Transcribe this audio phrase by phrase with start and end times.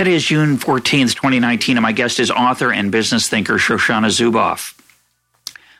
[0.00, 4.72] Today is June 14th, 2019, and my guest is author and business thinker Shoshana Zuboff.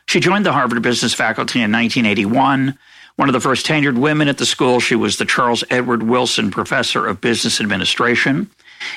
[0.05, 2.77] She joined the Harvard Business faculty in 1981.
[3.15, 6.51] One of the first tenured women at the school, she was the Charles Edward Wilson
[6.51, 8.47] Professor of Business Administration.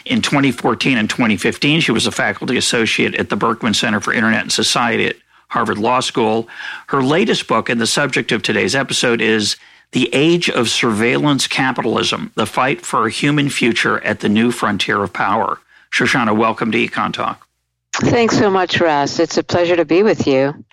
[0.04, 4.42] In 2014 and 2015, she was a faculty associate at the Berkman Center for Internet
[4.42, 5.16] and Society at
[5.48, 6.48] Harvard Law School.
[6.88, 9.56] Her latest book, and the subject of today's episode, is
[9.94, 15.00] the Age of Surveillance Capitalism, the fight for a human future at the new frontier
[15.04, 15.60] of power.
[15.92, 17.46] Shoshana, welcome to Econ Talk.
[17.92, 19.20] Thanks so much, Russ.
[19.20, 20.64] It's a pleasure to be with you.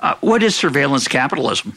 [0.00, 1.74] Uh, what is surveillance capitalism?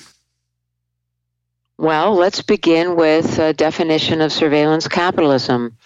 [1.78, 5.78] Well, let's begin with a definition of surveillance capitalism.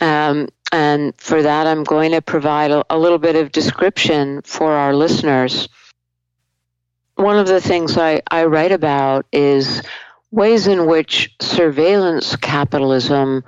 [0.00, 4.74] Um, and for that, I'm going to provide a, a little bit of description for
[4.74, 5.68] our listeners.
[7.16, 9.82] One of the things I, I write about is
[10.36, 13.42] ways in which surveillance capitalism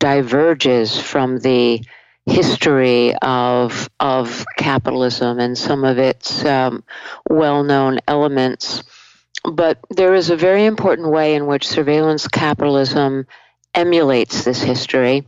[0.00, 1.84] diverges from the
[2.24, 6.82] history of of capitalism and some of its um,
[7.28, 8.82] well-known elements.
[9.44, 13.26] But there is a very important way in which surveillance capitalism
[13.74, 15.26] emulates this history,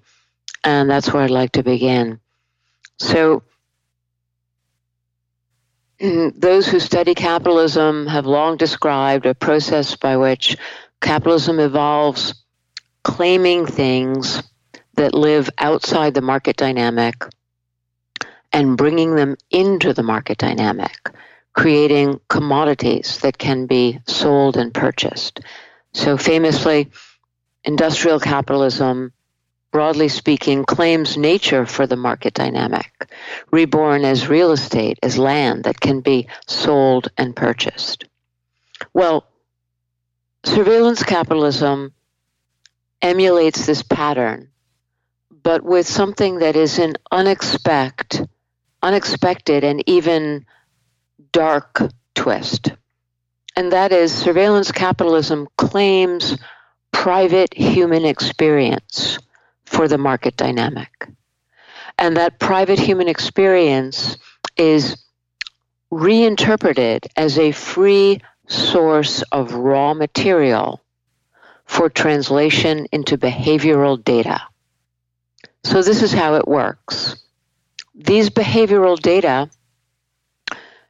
[0.62, 2.20] and that's where I'd like to begin.
[2.98, 3.42] So,
[6.00, 10.56] those who study capitalism have long described a process by which
[11.04, 12.34] capitalism evolves
[13.02, 14.42] claiming things
[14.94, 17.26] that live outside the market dynamic
[18.54, 21.10] and bringing them into the market dynamic,
[21.52, 25.40] creating commodities that can be sold and purchased.
[25.92, 26.90] So, famously,
[27.64, 29.12] industrial capitalism,
[29.72, 33.12] broadly speaking, claims nature for the market dynamic,
[33.50, 38.06] reborn as real estate, as land that can be sold and purchased.
[38.94, 39.26] Well,
[40.44, 41.92] surveillance capitalism
[43.02, 44.50] emulates this pattern,
[45.42, 48.28] but with something that is an unexpected,
[48.82, 50.46] unexpected and even
[51.32, 51.80] dark
[52.14, 52.72] twist.
[53.56, 56.36] And that is surveillance capitalism claims
[56.92, 59.18] private human experience
[59.64, 61.08] for the market dynamic.
[61.98, 64.16] And that private human experience
[64.56, 65.04] is
[65.90, 70.82] reinterpreted as a free source of raw material
[71.64, 74.40] for translation into behavioral data.
[75.64, 77.16] So, this is how it works.
[77.94, 79.48] These behavioral data,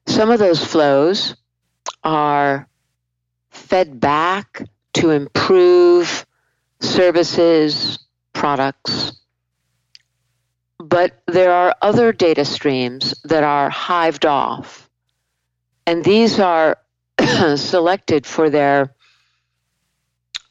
[0.07, 1.37] some of those flows
[2.03, 2.69] are
[3.51, 4.63] fed back
[4.95, 6.27] to improve
[6.81, 7.99] services,
[8.33, 9.13] products,
[10.79, 14.91] but there are other data streams that are hived off.
[15.87, 16.79] And these are
[17.57, 18.95] selected for their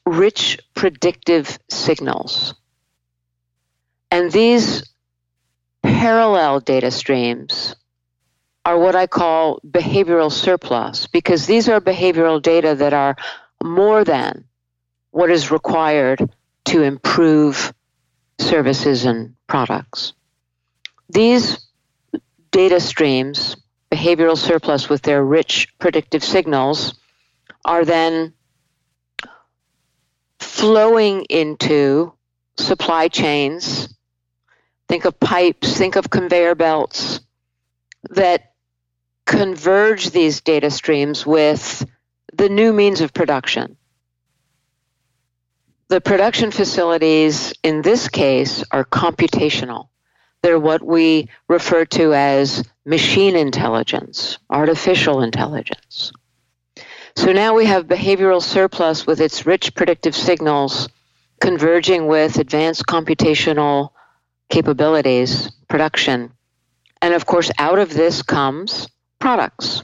[0.06, 2.56] rich predictive signals.
[4.12, 4.84] And these
[5.82, 7.76] parallel data streams
[8.66, 13.16] are what I call behavioral surplus because these are behavioral data that are
[13.62, 14.46] more than
[15.12, 16.30] what is required
[16.66, 17.74] to improve
[18.40, 20.14] services and products.
[21.10, 21.66] These
[22.52, 23.56] data streams
[24.04, 26.96] behavioral surplus with their rich predictive signals
[27.64, 28.34] are then
[30.40, 32.14] flowing into
[32.58, 33.94] supply chains.
[34.90, 37.22] Think of pipes, think of conveyor belts
[38.10, 38.54] that
[39.26, 41.86] converge these data streams with
[42.34, 43.78] the new means of production.
[45.88, 49.88] The production facilities in this case are computational.
[50.44, 56.12] They're what we refer to as machine intelligence, artificial intelligence.
[57.16, 60.90] So now we have behavioral surplus with its rich predictive signals
[61.40, 63.92] converging with advanced computational
[64.50, 66.34] capabilities, production.
[67.02, 69.84] And of course, out of this comes products.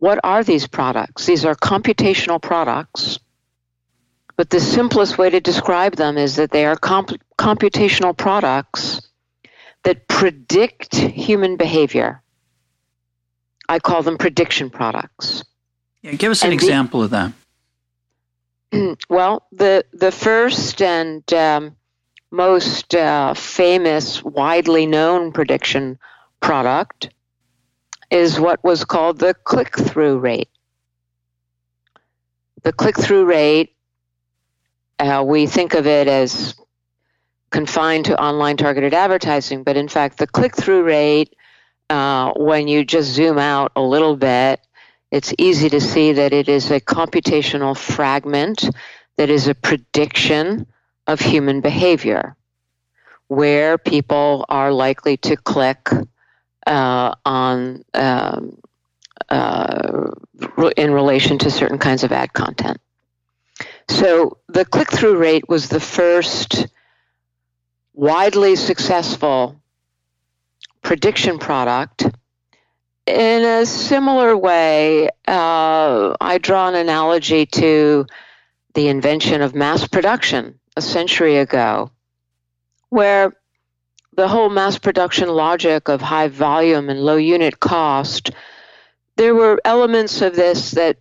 [0.00, 1.24] What are these products?
[1.24, 3.18] These are computational products.
[4.36, 9.07] But the simplest way to describe them is that they are comp- computational products
[9.88, 12.22] that predict human behavior.
[13.70, 15.44] I call them prediction products.
[16.02, 17.10] Yeah, give us an and example the, of
[18.70, 18.98] that.
[19.08, 21.74] Well, the the first and um,
[22.30, 25.98] most uh, famous, widely known prediction
[26.40, 27.08] product
[28.10, 30.50] is what was called the click through rate.
[32.62, 33.74] The click through rate,
[34.98, 36.54] uh, we think of it as
[37.50, 41.34] confined to online targeted advertising, but in fact, the click through rate,
[41.90, 44.60] uh, when you just zoom out a little bit,
[45.10, 48.68] it's easy to see that it is a computational fragment
[49.16, 50.66] that is a prediction
[51.06, 52.36] of human behavior,
[53.28, 55.88] where people are likely to click
[56.66, 58.58] uh, on um,
[59.30, 60.10] uh,
[60.76, 62.78] in relation to certain kinds of ad content.
[63.88, 66.66] So the click through rate was the first
[67.98, 69.60] widely successful
[70.82, 72.04] prediction product.
[73.08, 78.06] In a similar way, uh, I draw an analogy to
[78.74, 81.90] the invention of mass production a century ago,
[82.88, 83.32] where
[84.14, 88.30] the whole mass production logic of high volume and low unit cost,
[89.16, 90.98] there were elements of this that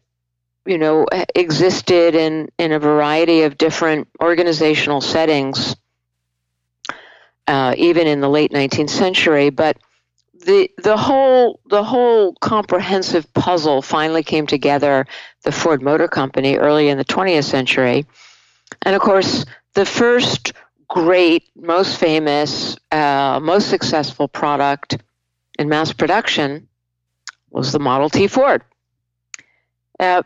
[0.65, 1.05] you know
[1.35, 5.75] existed in in a variety of different organizational settings
[7.47, 9.49] uh, even in the late 19th century.
[9.49, 9.77] But
[10.45, 15.07] the the whole the whole comprehensive puzzle finally came together.
[15.43, 18.05] The Ford Motor Company early in the 20th century,
[18.83, 20.53] and of course the first
[20.87, 24.97] great, most famous, uh, most successful product
[25.59, 26.67] in mass production
[27.49, 28.63] was the Model T Ford.
[29.99, 30.23] Uh,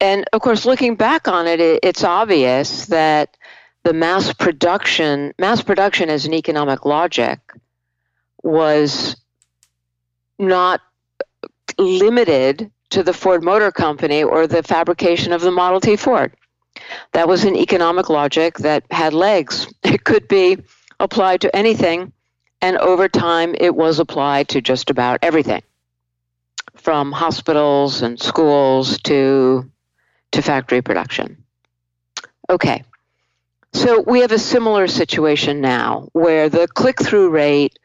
[0.00, 3.36] and of course, looking back on it, it, it's obvious that
[3.84, 7.40] the mass production, mass production as an economic logic
[8.42, 9.16] was
[10.38, 10.80] not
[11.78, 16.34] limited to the Ford Motor Company or the fabrication of the Model T Ford.
[17.12, 19.66] That was an economic logic that had legs.
[19.82, 20.58] It could be
[21.00, 22.12] applied to anything,
[22.60, 25.62] and over time it was applied to just about everything,
[26.76, 29.70] from hospitals and schools to
[30.32, 31.44] to factory production.
[32.48, 32.84] Okay.
[33.72, 37.78] So we have a similar situation now where the click-through rate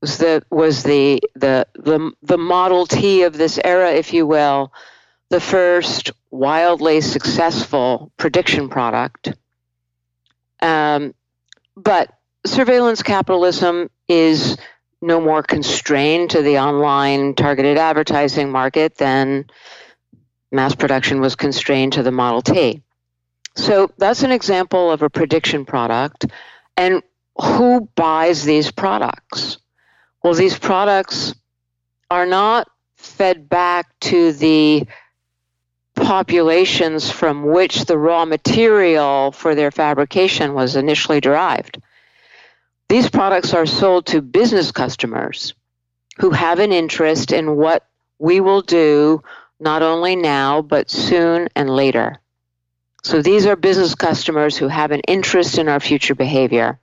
[0.00, 4.72] was the was the the the the Model T of this era, if you will,
[5.30, 9.32] the first wildly successful prediction product.
[10.60, 11.14] Um,
[11.76, 12.10] but
[12.46, 14.56] surveillance capitalism is
[15.02, 19.46] no more constrained to the online targeted advertising market than
[20.50, 22.83] mass production was constrained to the Model T.
[23.56, 26.26] So that's an example of a prediction product.
[26.76, 27.02] And
[27.40, 29.58] who buys these products?
[30.22, 31.34] Well, these products
[32.10, 34.86] are not fed back to the
[35.94, 41.80] populations from which the raw material for their fabrication was initially derived.
[42.88, 45.54] These products are sold to business customers
[46.18, 47.86] who have an interest in what
[48.18, 49.22] we will do
[49.60, 52.20] not only now, but soon and later.
[53.04, 56.80] So these are business customers who have an interest in our future behavior.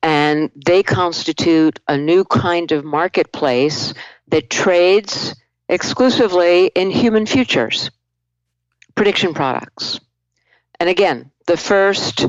[0.00, 3.94] And they constitute a new kind of marketplace
[4.28, 5.34] that trades
[5.68, 7.90] exclusively in human futures,
[8.94, 9.98] prediction products.
[10.78, 12.26] And again, the first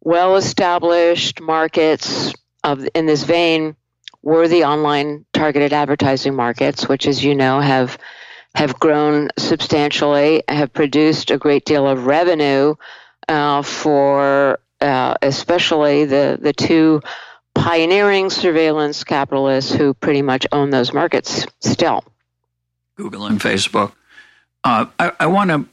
[0.00, 2.32] well established markets
[2.64, 3.76] of, in this vein
[4.22, 7.96] were the online targeted advertising markets, which, as you know, have
[8.58, 12.74] have grown substantially, have produced a great deal of revenue
[13.28, 17.00] uh, for uh, especially the, the two
[17.54, 22.02] pioneering surveillance capitalists who pretty much own those markets still.
[22.96, 23.92] Google and Facebook.
[24.64, 25.68] Uh, I, I want to,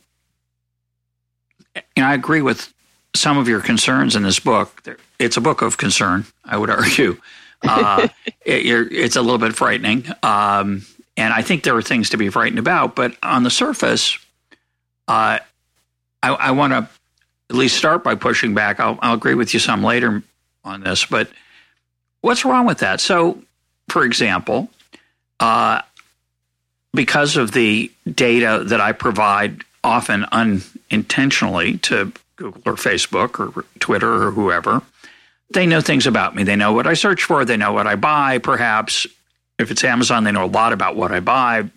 [1.95, 2.71] you know, I agree with
[3.15, 4.83] some of your concerns in this book.
[5.17, 7.19] It's a book of concern, I would argue.
[7.63, 8.09] Uh,
[8.45, 10.05] it, it's a little bit frightening.
[10.21, 10.85] Um,
[11.17, 12.95] and I think there are things to be frightened about.
[12.95, 14.17] But on the surface,
[15.07, 15.39] uh,
[16.21, 16.89] I, I want to
[17.49, 18.79] at least start by pushing back.
[18.79, 20.23] I'll, I'll agree with you some later
[20.63, 21.29] on this, but
[22.21, 22.99] what's wrong with that?
[22.99, 23.41] So,
[23.89, 24.69] for example,
[25.39, 25.81] uh,
[26.93, 34.23] because of the data that I provide often unintentionally to Google or Facebook or Twitter
[34.23, 34.81] or whoever,
[35.53, 36.43] they know things about me.
[36.43, 37.45] They know what I search for.
[37.45, 39.05] They know what I buy, perhaps.
[39.57, 41.69] If it's Amazon, they know a lot about what I buy.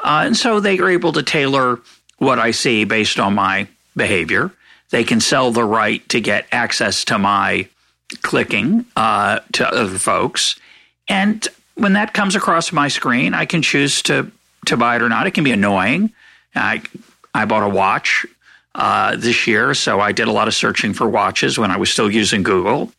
[0.00, 1.80] Uh, and so they are able to tailor
[2.18, 4.52] what I see based on my behavior.
[4.90, 7.68] They can sell the right to get access to my
[8.22, 10.56] clicking uh, to other folks.
[11.08, 14.30] And when that comes across my screen, I can choose to,
[14.66, 15.26] to buy it or not.
[15.26, 16.12] It can be annoying.
[16.54, 16.82] I,
[17.34, 18.26] I bought a watch
[18.74, 21.90] uh, this year, so I did a lot of searching for watches when I was
[21.90, 22.92] still using Google.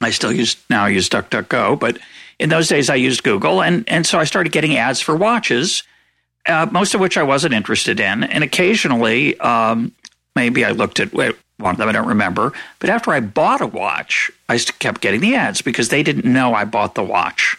[0.00, 1.98] I still use now I use DuckDuckGo, but
[2.42, 5.84] in those days I used Google, and and so I started getting ads for watches,
[6.46, 9.92] uh, most of which I wasn't interested in, and occasionally um,
[10.34, 13.66] maybe I looked at one of them I don't remember, but after I bought a
[13.66, 17.56] watch, I kept getting the ads because they didn't know I bought the watch,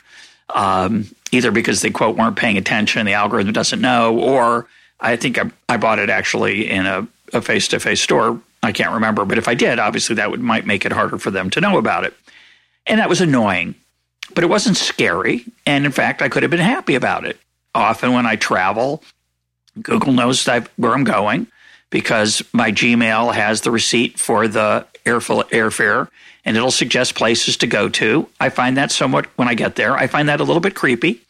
[0.53, 4.67] um, either because they quote weren't paying attention, the algorithm doesn't know, or
[4.99, 8.39] I think I, I bought it actually in a face to face store.
[8.61, 11.31] I can't remember, but if I did, obviously that would might make it harder for
[11.31, 12.13] them to know about it.
[12.85, 13.75] And that was annoying,
[14.33, 15.45] but it wasn't scary.
[15.65, 17.37] And in fact, I could have been happy about it.
[17.75, 19.03] Often when I travel,
[19.81, 21.47] Google knows where I'm going
[21.89, 26.07] because my Gmail has the receipt for the airfare
[26.45, 28.27] and it'll suggest places to go to.
[28.39, 31.21] I find that somewhat, when I get there, I find that a little bit creepy.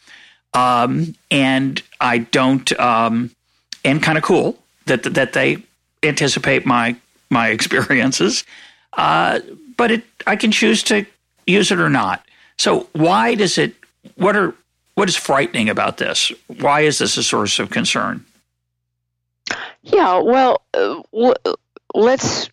[0.53, 3.31] Um, and I don't, um,
[3.83, 5.63] and kind of cool that, that they
[6.01, 6.95] anticipate my,
[7.29, 8.43] my experiences.
[8.93, 9.39] Uh,
[9.77, 11.05] but it, I can choose to
[11.45, 12.25] use it or not.
[12.57, 13.75] So why does it?
[14.15, 14.53] What are
[14.95, 16.31] what is frightening about this?
[16.47, 18.25] Why is this a source of concern?
[19.81, 21.01] Yeah, well, uh,
[21.93, 22.49] let's.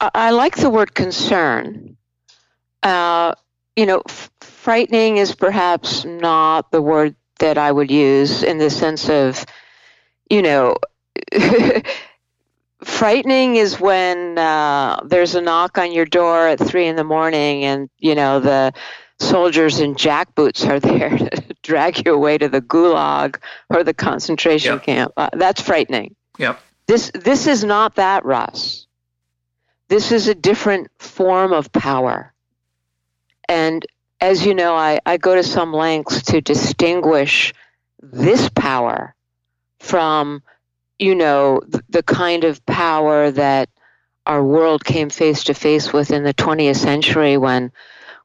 [0.00, 1.96] I like the word concern.
[2.82, 3.34] Uh,
[3.76, 8.70] you know, f- frightening is perhaps not the word that I would use in the
[8.70, 9.44] sense of,
[10.30, 10.76] you know,
[12.84, 17.64] frightening is when uh, there's a knock on your door at three in the morning
[17.64, 18.72] and you know the
[19.20, 23.36] soldiers in jackboots are there to drag you away to the gulag
[23.68, 24.82] or the concentration yep.
[24.82, 25.12] camp.
[25.16, 26.16] Uh, that's frightening.
[26.38, 26.60] Yep.
[26.86, 28.86] This this is not that russ.
[29.88, 32.32] This is a different form of power.
[33.48, 33.84] And
[34.20, 37.54] as you know i, I go to some lengths to distinguish
[38.00, 39.14] this power
[39.78, 40.42] from
[41.00, 43.70] you know, the, the kind of power that
[44.26, 47.72] our world came face to face with in the 20th century when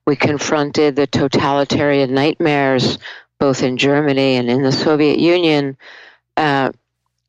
[0.06, 2.98] we confronted the totalitarian nightmares
[3.40, 5.78] both in Germany and in the Soviet Union.
[6.38, 6.72] Uh,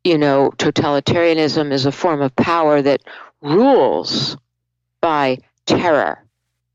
[0.05, 3.03] you know, totalitarianism is a form of power that
[3.41, 4.37] rules
[5.01, 6.23] by terror.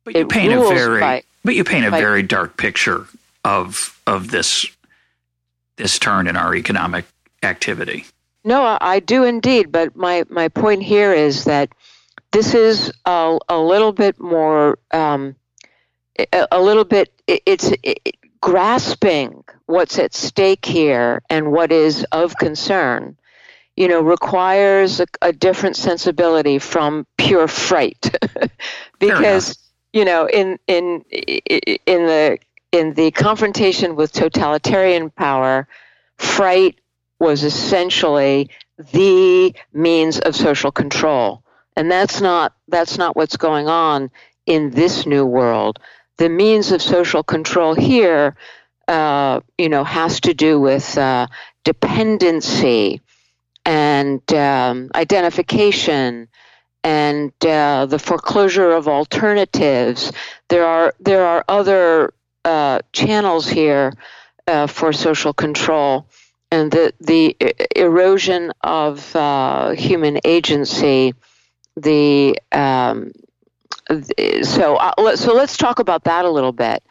[0.03, 3.05] But you it paint a very, by, but you paint a by, very dark picture
[3.46, 4.65] of of this
[5.77, 7.05] this turn in our economic
[7.43, 8.05] activity.
[8.43, 9.72] No, I do indeed.
[9.72, 11.70] But my, my point here is that
[12.31, 15.36] this is a, a little bit more, um,
[16.51, 23.17] a, little bit it's it, grasping what's at stake here and what is of concern.
[23.77, 28.13] You know, requires a, a different sensibility from pure fright,
[28.99, 29.57] because
[29.93, 32.37] you know, in in in the
[32.71, 35.67] in the confrontation with totalitarian power,
[36.17, 36.79] fright
[37.19, 38.49] was essentially
[38.91, 41.43] the means of social control.
[41.75, 44.11] And that's not that's not what's going on
[44.45, 45.79] in this new world.
[46.21, 48.35] The means of social control here,
[48.87, 51.25] uh, you know, has to do with uh,
[51.63, 53.01] dependency
[53.65, 56.27] and um, identification
[56.83, 60.11] and uh, the foreclosure of alternatives.
[60.47, 62.13] There are there are other
[62.45, 63.91] uh, channels here
[64.45, 66.05] uh, for social control
[66.51, 67.35] and the the
[67.75, 71.15] erosion of uh, human agency.
[71.77, 73.11] The um,
[74.43, 76.83] so uh, so let's talk about that a little bit.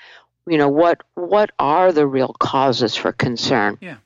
[0.46, 3.78] You know what what are the real causes for concern?
[3.80, 3.96] Yeah.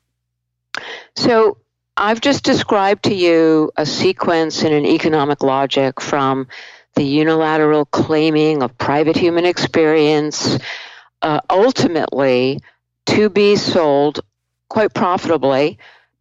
[1.16, 1.58] So
[1.96, 6.48] I've just described to you a sequence in an economic logic from
[6.94, 10.58] the unilateral claiming of private human experience,
[11.22, 12.60] uh, ultimately
[13.06, 14.20] to be sold
[14.68, 15.78] quite profitably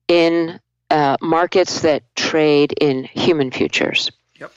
[0.08, 4.12] in uh, markets that trade in human futures.
[4.40, 4.52] Yep.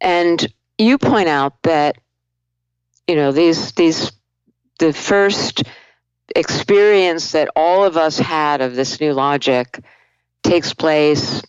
[0.00, 1.96] And you point out that
[3.06, 4.12] you know these these
[4.78, 5.62] the first
[6.34, 9.82] experience that all of us had of this new logic
[10.42, 11.42] takes place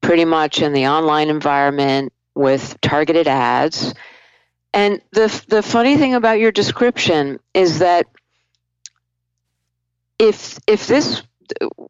[0.00, 3.94] pretty much in the online environment with targeted ads.
[4.74, 8.06] And the the funny thing about your description is that
[10.18, 11.22] if if this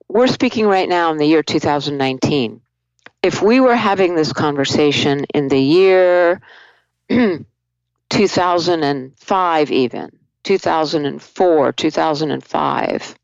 [0.08, 2.60] we're speaking right now in the year 2019.
[3.22, 6.40] If we were having this conversation in the year
[8.10, 10.10] 2005, even.
[10.44, 13.14] 2004, 2005,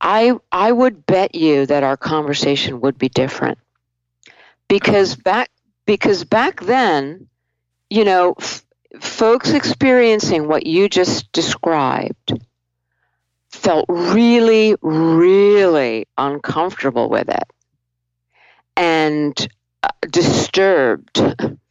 [0.00, 3.58] I I would bet you that our conversation would be different.
[4.68, 5.50] Because back
[5.86, 7.28] because back then,
[7.90, 8.64] you know, f-
[9.00, 12.32] folks experiencing what you just described
[13.50, 17.52] felt really, really uncomfortable with it
[18.76, 19.48] and
[19.82, 21.20] uh, disturbed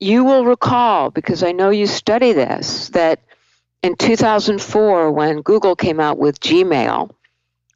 [0.00, 3.20] you will recall, because I know you study this, that
[3.82, 7.10] in 2004, when Google came out with Gmail,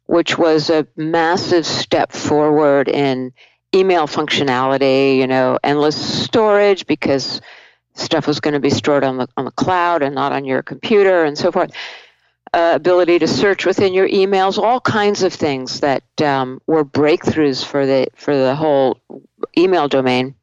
[0.05, 3.31] which was a massive step forward in
[3.75, 7.41] email functionality, you know, endless storage because
[7.93, 10.63] stuff was going to be stored on the on the cloud and not on your
[10.63, 11.71] computer and so forth.
[12.51, 17.63] Uh, ability to search within your emails, all kinds of things that um, were breakthroughs
[17.63, 18.99] for the for the whole
[19.55, 20.33] email domain.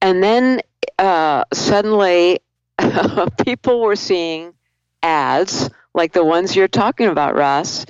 [0.00, 0.60] And then
[0.98, 2.40] uh, suddenly,
[3.44, 4.54] people were seeing
[5.02, 7.84] ads like the ones you're talking about, Russ,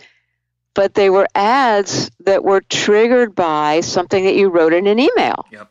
[0.75, 5.47] but they were ads that were triggered by something that you wrote in an email.
[5.51, 5.71] Yep.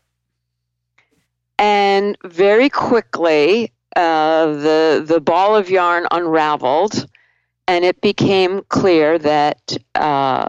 [1.58, 7.06] And very quickly, uh, the the ball of yarn unraveled,
[7.68, 10.48] and it became clear that uh,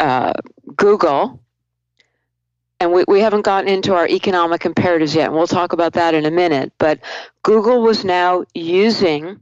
[0.00, 0.32] uh,
[0.76, 1.40] Google,
[2.82, 6.14] and we, we haven't gotten into our economic imperatives yet, and we'll talk about that
[6.14, 6.98] in a minute, but
[7.44, 9.40] Google was now using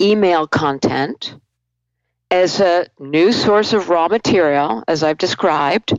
[0.00, 1.36] email content
[2.30, 5.92] as a new source of raw material, as I've described,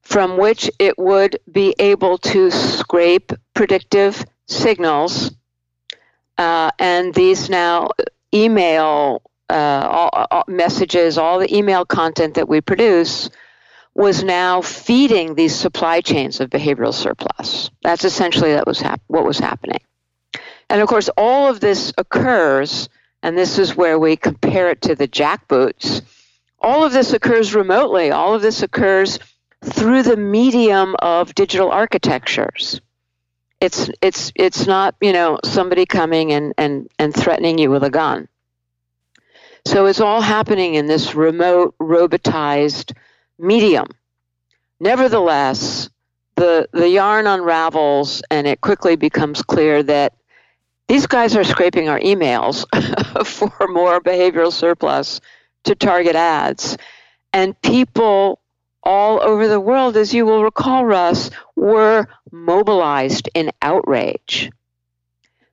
[0.00, 5.32] from which it would be able to scrape predictive signals.
[6.38, 7.90] Uh, and these now
[8.32, 9.20] email
[9.50, 13.28] uh, all, all messages, all the email content that we produce
[13.96, 17.70] was now feeding these supply chains of behavioral surplus.
[17.82, 19.80] That's essentially that was hap- what was happening.
[20.68, 22.88] And of course, all of this occurs
[23.22, 26.02] and this is where we compare it to the jackboots.
[26.60, 28.10] All of this occurs remotely.
[28.10, 29.18] All of this occurs
[29.64, 32.80] through the medium of digital architectures.
[33.60, 37.90] It's it's it's not you know somebody coming and and and threatening you with a
[37.90, 38.28] gun.
[39.66, 42.92] So it's all happening in this remote robotized
[43.38, 43.86] medium.
[44.80, 45.88] Nevertheless,
[46.36, 50.14] the the yarn unravels and it quickly becomes clear that
[50.88, 52.64] these guys are scraping our emails
[53.26, 55.20] for more behavioral surplus
[55.64, 56.76] to target ads.
[57.32, 58.40] And people
[58.82, 64.50] all over the world, as you will recall, Russ, were mobilized in outrage.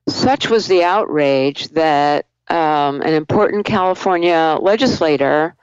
[0.08, 5.56] Such was the outrage that um, an important California legislator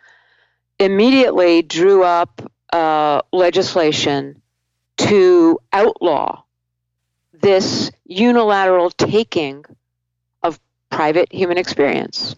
[0.82, 2.41] immediately drew up
[2.74, 4.41] uh, legislation
[4.98, 6.44] to outlaw
[7.34, 9.65] this unilateral taking
[10.44, 12.36] of private human experience.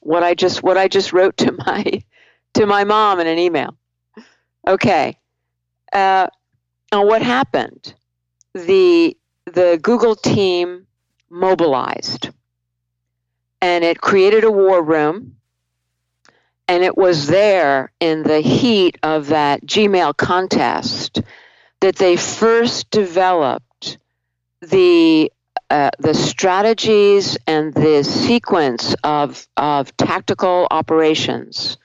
[0.00, 2.02] What I just what I just wrote to my
[2.54, 3.76] to my mom in an email.
[4.66, 5.18] Okay.
[5.92, 6.28] Uh,
[6.92, 7.94] now what happened?
[8.54, 10.86] The the Google team
[11.30, 12.30] mobilized
[13.60, 15.35] and it created a war room
[16.68, 21.22] and it was there in the heat of that Gmail contest
[21.80, 23.98] that they first developed
[24.60, 25.30] the
[25.68, 31.76] uh, the strategies and the sequence of of tactical operations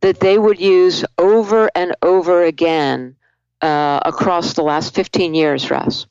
[0.00, 3.16] that they would use over and over again
[3.60, 6.06] uh, across the last 15 years, Russ.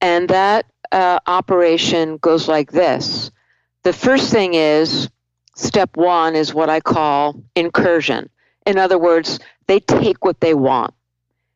[0.00, 3.30] And that uh, operation goes like this.
[3.84, 5.08] The first thing is
[5.56, 8.30] step one is what I call incursion.
[8.66, 10.94] In other words, they take what they want.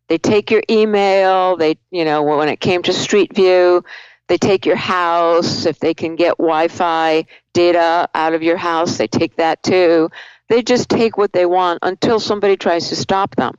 [0.08, 1.56] They take your email.
[1.56, 3.84] They, you know, when it came to Street View,
[4.28, 5.66] they take your house.
[5.66, 10.11] If they can get Wi-Fi data out of your house, they take that too.
[10.48, 13.54] They just take what they want until somebody tries to stop them.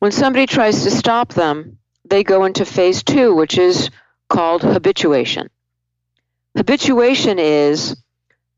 [0.00, 3.88] When somebody tries to stop them, they go into phase two, which is
[4.28, 5.48] called habituation.
[6.56, 7.96] Habituation is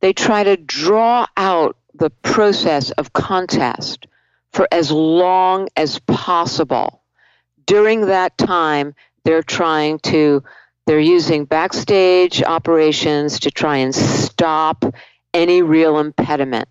[0.00, 4.06] they try to draw out the process of contest
[4.52, 7.02] for as long as possible.
[7.66, 10.44] During that time, they're trying to,
[10.86, 14.84] they're using backstage operations to try and stop
[15.32, 16.68] any real impediment.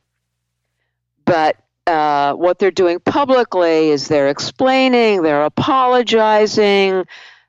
[1.26, 1.58] But
[1.88, 7.06] uh, what they're doing publicly is they're explaining, they're apologizing,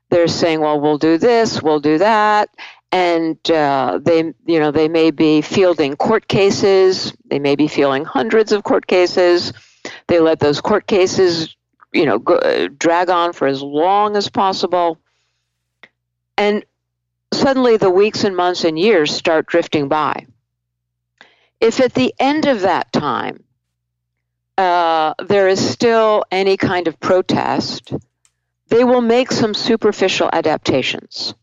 [0.09, 2.49] they're saying, "Well, we'll do this, we'll do that,"
[2.95, 8.05] and uh, they, you know, they may be fielding court cases, they may be fielding
[8.05, 9.51] hundreds of court cases,
[10.07, 11.57] they let those court cases,
[11.91, 14.97] you know, go, drag on for as long as possible.
[16.37, 16.63] And
[17.33, 20.25] suddenly the weeks and months and years start drifting by.
[21.59, 23.43] If at the end of that time
[24.57, 27.91] uh, there is still any kind of protest,
[28.69, 31.33] they will make some superficial adaptations.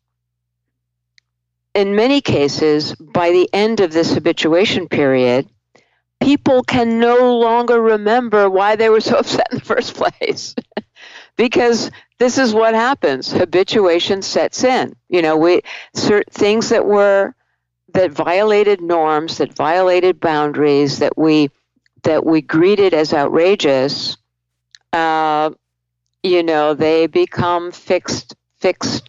[1.75, 5.49] In many cases, by the end of this habituation period,
[6.21, 10.55] people can no longer remember why they were so upset in the first place.
[11.37, 13.33] because this is what happens.
[13.33, 14.95] Habituation sets in.
[15.09, 15.63] You know, we
[15.95, 17.35] certain things that were
[17.95, 21.51] that violated norms, that violated boundaries, that we
[22.05, 24.17] that we greeted as outrageous.
[24.93, 25.51] Uh,
[26.23, 29.09] you know, they become fixed fixed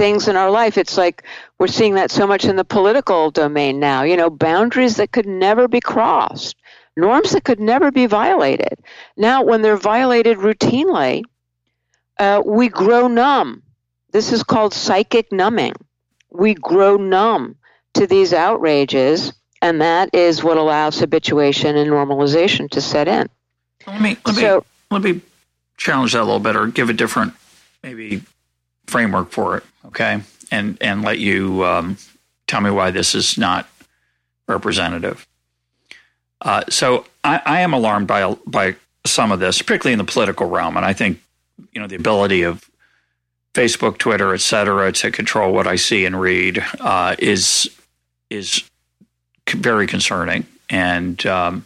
[0.00, 0.78] things in our life.
[0.78, 1.24] It's like
[1.58, 4.02] we're seeing that so much in the political domain now.
[4.02, 6.56] You know, boundaries that could never be crossed,
[6.96, 8.78] norms that could never be violated.
[9.18, 11.22] Now, when they're violated routinely,
[12.18, 13.62] uh, we grow numb.
[14.10, 15.74] This is called psychic numbing.
[16.30, 17.56] We grow numb
[17.94, 23.28] to these outrages, and that is what allows habituation and normalization to set in.
[23.86, 25.20] Let me let me so, let me
[25.76, 27.34] challenge that a little bit, or give a different
[27.82, 28.22] maybe
[28.90, 30.20] framework for it, okay?
[30.50, 31.96] And and let you um,
[32.46, 33.68] tell me why this is not
[34.48, 35.26] representative.
[36.42, 38.76] Uh, so I, I, am alarmed by by
[39.06, 41.20] some of this, particularly in the political realm, and I think
[41.72, 42.68] you know the ability of
[43.54, 47.70] Facebook, Twitter, et cetera, to control what I see and read uh, is
[48.30, 48.64] is
[49.48, 51.64] very concerning, and um,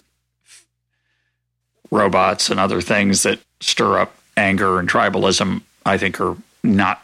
[1.90, 7.03] robots and other things that stir up anger and tribalism, I think, are not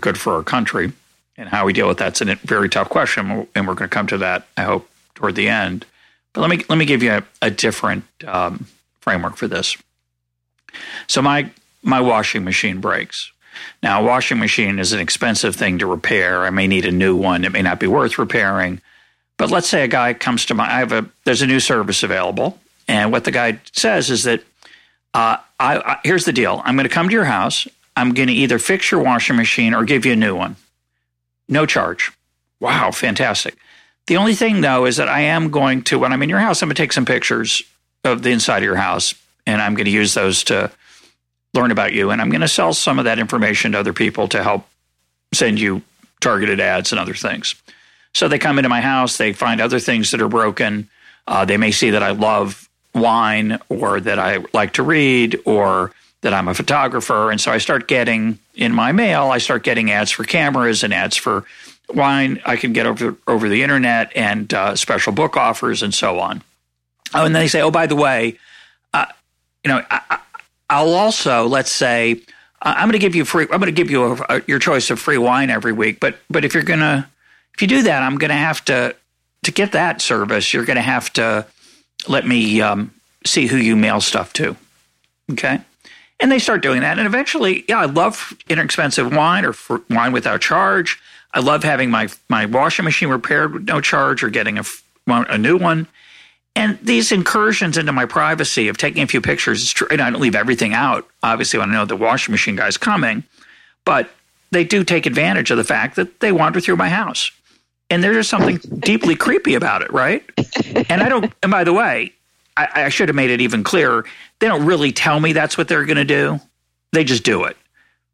[0.00, 0.92] good for our country.
[1.38, 4.06] And how we deal with that's a very tough question, and we're going to come
[4.06, 4.46] to that.
[4.56, 5.84] I hope toward the end.
[6.32, 8.66] But let me let me give you a, a different um,
[9.00, 9.76] framework for this.
[11.06, 11.50] So my
[11.82, 13.32] my washing machine breaks.
[13.82, 16.44] Now, a washing machine is an expensive thing to repair.
[16.44, 17.44] I may need a new one.
[17.44, 18.80] It may not be worth repairing.
[19.38, 22.02] But let's say a guy comes to my, I have a, there's a new service
[22.02, 22.58] available.
[22.88, 24.42] And what the guy says is that,
[25.14, 26.60] uh, I, I, here's the deal.
[26.64, 27.66] I'm going to come to your house.
[27.96, 30.56] I'm going to either fix your washing machine or give you a new one.
[31.48, 32.12] No charge.
[32.60, 33.56] Wow, fantastic.
[34.06, 36.62] The only thing, though, is that I am going to, when I'm in your house,
[36.62, 37.62] I'm going to take some pictures
[38.04, 39.14] of the inside of your house,
[39.46, 40.70] and I'm going to use those to
[41.54, 42.10] learn about you.
[42.10, 44.66] And I'm going to sell some of that information to other people to help
[45.32, 45.82] send you
[46.20, 47.54] targeted ads and other things.
[48.14, 50.88] So they come into my house, they find other things that are broken.
[51.26, 55.92] Uh, they may see that I love wine or that I like to read or
[56.26, 57.30] that I'm a photographer.
[57.30, 60.92] And so I start getting in my mail, I start getting ads for cameras and
[60.92, 61.44] ads for
[61.94, 66.18] wine I can get over, over the internet and uh, special book offers and so
[66.18, 66.42] on.
[67.14, 68.40] Oh, and then they say, oh, by the way,
[68.92, 69.06] uh,
[69.62, 72.20] you know, I, will also, let's say,
[72.60, 74.90] I'm going to give you free, I'm going to give you a, a, your choice
[74.90, 76.00] of free wine every week.
[76.00, 77.06] But, but if you're going to,
[77.54, 78.96] if you do that, I'm going to have to,
[79.44, 81.46] to get that service, you're going to have to
[82.08, 82.92] let me um,
[83.24, 84.56] see who you mail stuff to.
[85.30, 85.60] Okay.
[86.18, 86.98] And they start doing that.
[86.98, 89.54] And eventually, yeah, I love inexpensive wine or
[89.90, 90.98] wine without charge.
[91.34, 94.64] I love having my, my washing machine repaired with no charge or getting a,
[95.06, 95.86] a new one.
[96.54, 100.08] And these incursions into my privacy of taking a few pictures, it's true, and I
[100.08, 103.24] don't leave everything out, obviously, when I know the washing machine guy's coming,
[103.84, 104.10] but
[104.52, 107.30] they do take advantage of the fact that they wander through my house.
[107.90, 110.24] And there's just something deeply creepy about it, right?
[110.88, 112.14] And I don't, and by the way,
[112.56, 114.04] I, I should have made it even clearer
[114.38, 116.40] they don't really tell me that's what they're going to do.
[116.92, 117.56] They just do it.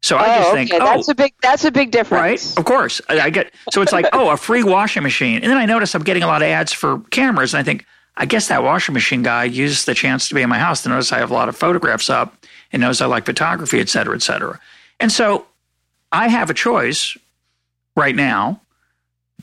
[0.01, 2.57] So I just oh, think, oh, that's a big that's a big difference, right?
[2.57, 3.53] Of course, I, I get.
[3.71, 6.27] So it's like, oh, a free washing machine, and then I notice I'm getting a
[6.27, 7.85] lot of ads for cameras, and I think,
[8.17, 10.89] I guess that washing machine guy used the chance to be in my house to
[10.89, 12.35] notice I have a lot of photographs up,
[12.73, 14.59] and knows I like photography, et cetera, et cetera.
[14.99, 15.47] And so
[16.11, 17.17] I have a choice
[17.95, 18.59] right now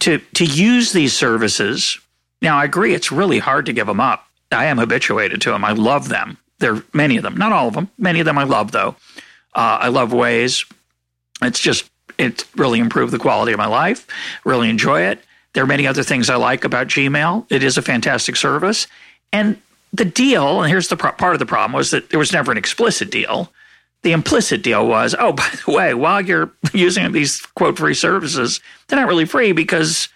[0.00, 1.98] to to use these services.
[2.42, 4.26] Now I agree, it's really hard to give them up.
[4.52, 5.64] I am habituated to them.
[5.64, 6.38] I love them.
[6.58, 7.88] There are many of them, not all of them.
[7.98, 8.96] Many of them I love, though.
[9.54, 10.70] Uh, I love Waze.
[11.42, 14.06] It's just, it's really improved the quality of my life.
[14.44, 15.24] Really enjoy it.
[15.52, 17.46] There are many other things I like about Gmail.
[17.50, 18.86] It is a fantastic service.
[19.32, 19.60] And
[19.92, 22.52] the deal, and here's the pro- part of the problem, was that there was never
[22.52, 23.50] an explicit deal.
[24.02, 28.60] The implicit deal was, oh, by the way, while you're using these quote free services,
[28.88, 30.08] they're not really free because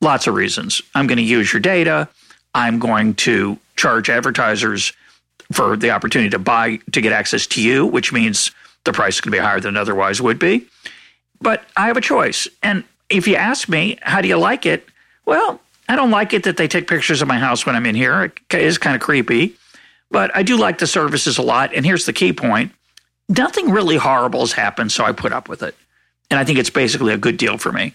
[0.00, 0.82] lots of reasons.
[0.94, 2.08] I'm going to use your data.
[2.54, 4.92] I'm going to charge advertisers
[5.50, 8.52] for the opportunity to buy to get access to you, which means
[8.84, 10.66] the price is going to be higher than otherwise would be.
[11.40, 12.46] But I have a choice.
[12.62, 14.86] And if you ask me, how do you like it?
[15.26, 17.96] Well, I don't like it that they take pictures of my house when I'm in
[17.96, 18.32] here.
[18.50, 19.56] It is kind of creepy.
[20.12, 21.74] But I do like the services a lot.
[21.74, 22.72] And here's the key point
[23.28, 25.74] nothing really horrible has happened, so I put up with it.
[26.30, 27.94] And I think it's basically a good deal for me.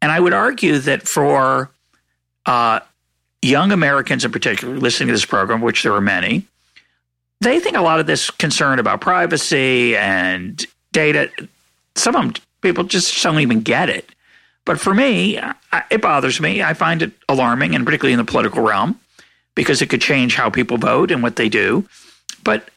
[0.00, 1.70] And I would argue that for
[2.46, 2.80] uh,
[3.44, 6.46] young Americans in particular listening to this program, which there are many,
[7.40, 11.30] they think a lot of this concern about privacy and data,
[11.94, 14.08] some of them people just don't even get it.
[14.64, 15.38] But for me,
[15.90, 16.62] it bothers me.
[16.62, 18.98] I find it alarming, and particularly in the political realm,
[19.54, 21.86] because it could change how people vote and what they do.
[22.42, 22.70] But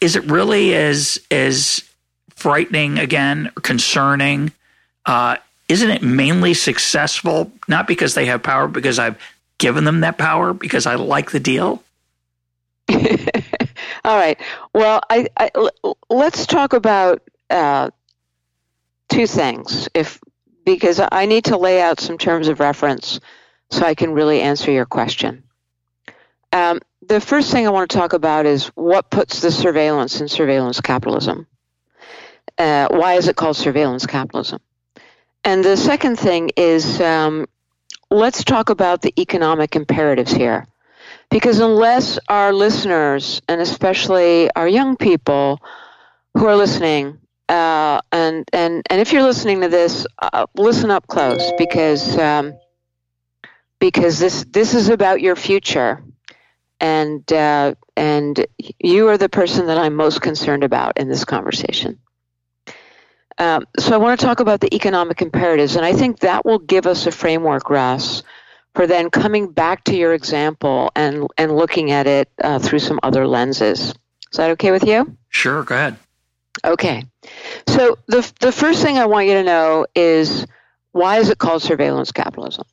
[0.00, 1.82] is it really as as
[2.36, 4.52] frightening again, concerning.
[5.04, 5.36] Uh,
[5.68, 9.18] isn't it mainly successful not because they have power, because I've
[9.58, 11.82] given them that power because I like the deal?
[12.90, 14.38] All right.
[14.72, 15.50] Well, I, I,
[16.08, 17.90] let's talk about uh,
[19.08, 20.20] two things, if
[20.64, 23.20] because I need to lay out some terms of reference
[23.70, 25.44] so I can really answer your question.
[26.52, 30.28] Um, the first thing I want to talk about is what puts the surveillance in
[30.28, 31.46] surveillance capitalism.
[32.58, 34.60] Uh, why is it called surveillance capitalism?
[35.44, 37.46] And the second thing is um,
[38.10, 40.66] let's talk about the economic imperatives here.
[41.30, 45.60] Because unless our listeners, and especially our young people
[46.34, 51.06] who are listening, uh, and, and, and if you're listening to this, uh, listen up
[51.06, 52.54] close because, um,
[53.80, 56.02] because this, this is about your future.
[56.80, 58.46] And, uh, and
[58.78, 61.98] you are the person that I'm most concerned about in this conversation.
[63.38, 66.58] Um, so I want to talk about the economic imperatives, and I think that will
[66.58, 68.22] give us a framework, Russ,
[68.74, 72.98] for then coming back to your example and and looking at it uh, through some
[73.02, 73.94] other lenses.
[74.32, 75.16] Is that okay with you?
[75.28, 75.62] Sure.
[75.64, 75.96] Go ahead.
[76.64, 77.04] Okay.
[77.68, 80.46] So the the first thing I want you to know is
[80.92, 82.64] why is it called surveillance capitalism?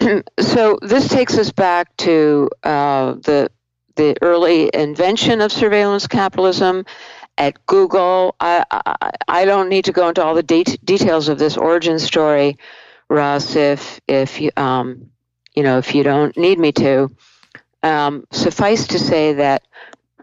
[0.40, 3.50] so this takes us back to uh, the
[3.96, 6.84] the early invention of surveillance capitalism
[7.42, 8.36] at Google.
[8.38, 11.98] I, I, I don't need to go into all the de- details of this origin
[11.98, 12.56] story,
[13.10, 13.56] Russ.
[13.56, 15.10] If if you um,
[15.54, 17.10] you know if you don't need me to,
[17.82, 19.62] um, suffice to say that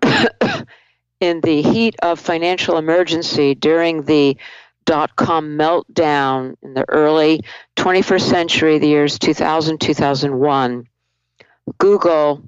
[1.19, 4.38] in the heat of financial emergency during the
[4.86, 7.41] dot com meltdown in the early
[7.75, 10.88] 21st century, the years 2000 2001,
[11.77, 12.43] Google,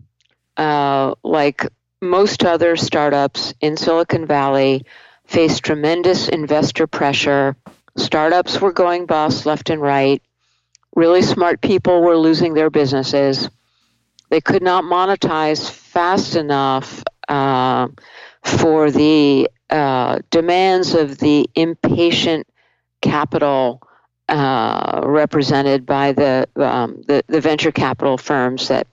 [0.55, 1.67] uh, like
[2.01, 4.85] most other startups in Silicon Valley
[5.25, 7.55] faced tremendous investor pressure.
[7.95, 10.21] Startups were going bust left and right.
[10.95, 13.49] Really smart people were losing their businesses.
[14.29, 17.89] They could not monetize fast enough uh,
[18.43, 22.47] for the uh, demands of the impatient
[23.01, 23.81] capital
[24.27, 28.87] uh, represented by the, um, the, the venture capital firms that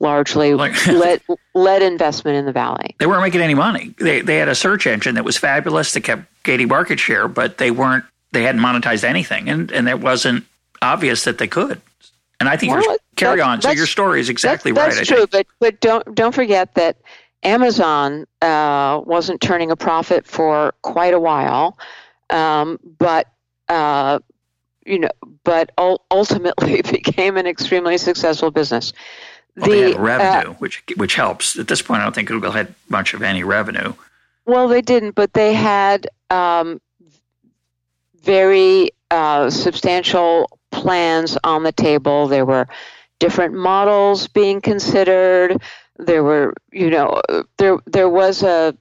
[0.00, 1.20] largely like, led,
[1.54, 2.94] led investment in the valley.
[2.98, 3.94] They weren't making any money.
[3.98, 7.58] They, they had a search engine that was fabulous that kept gaining market share, but
[7.58, 10.44] they weren't they hadn't monetized anything, and and it wasn't
[10.82, 11.80] obvious that they could.
[12.38, 13.62] And I think well, carry on.
[13.62, 15.18] So your story is exactly that's, that's right.
[15.18, 16.98] That's true, but but don't don't forget that
[17.42, 21.78] Amazon uh, wasn't turning a profit for quite a while,
[22.30, 23.28] um, but.
[23.68, 24.20] Uh,
[24.84, 25.10] you know,
[25.42, 28.92] but ultimately became an extremely successful business.
[29.56, 31.58] Well, the, they had revenue, uh, which which helps.
[31.58, 33.94] At this point, I don't think Google had much of any revenue.
[34.44, 36.80] Well, they didn't, but they had um,
[38.22, 42.28] very uh, substantial plans on the table.
[42.28, 42.66] There were
[43.18, 45.60] different models being considered.
[45.98, 47.22] There were, you know,
[47.56, 48.76] there there was a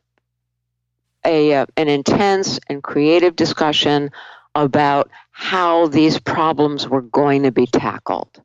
[1.26, 4.12] a uh, an intense and creative discussion
[4.54, 8.42] about how these problems were going to be tackled.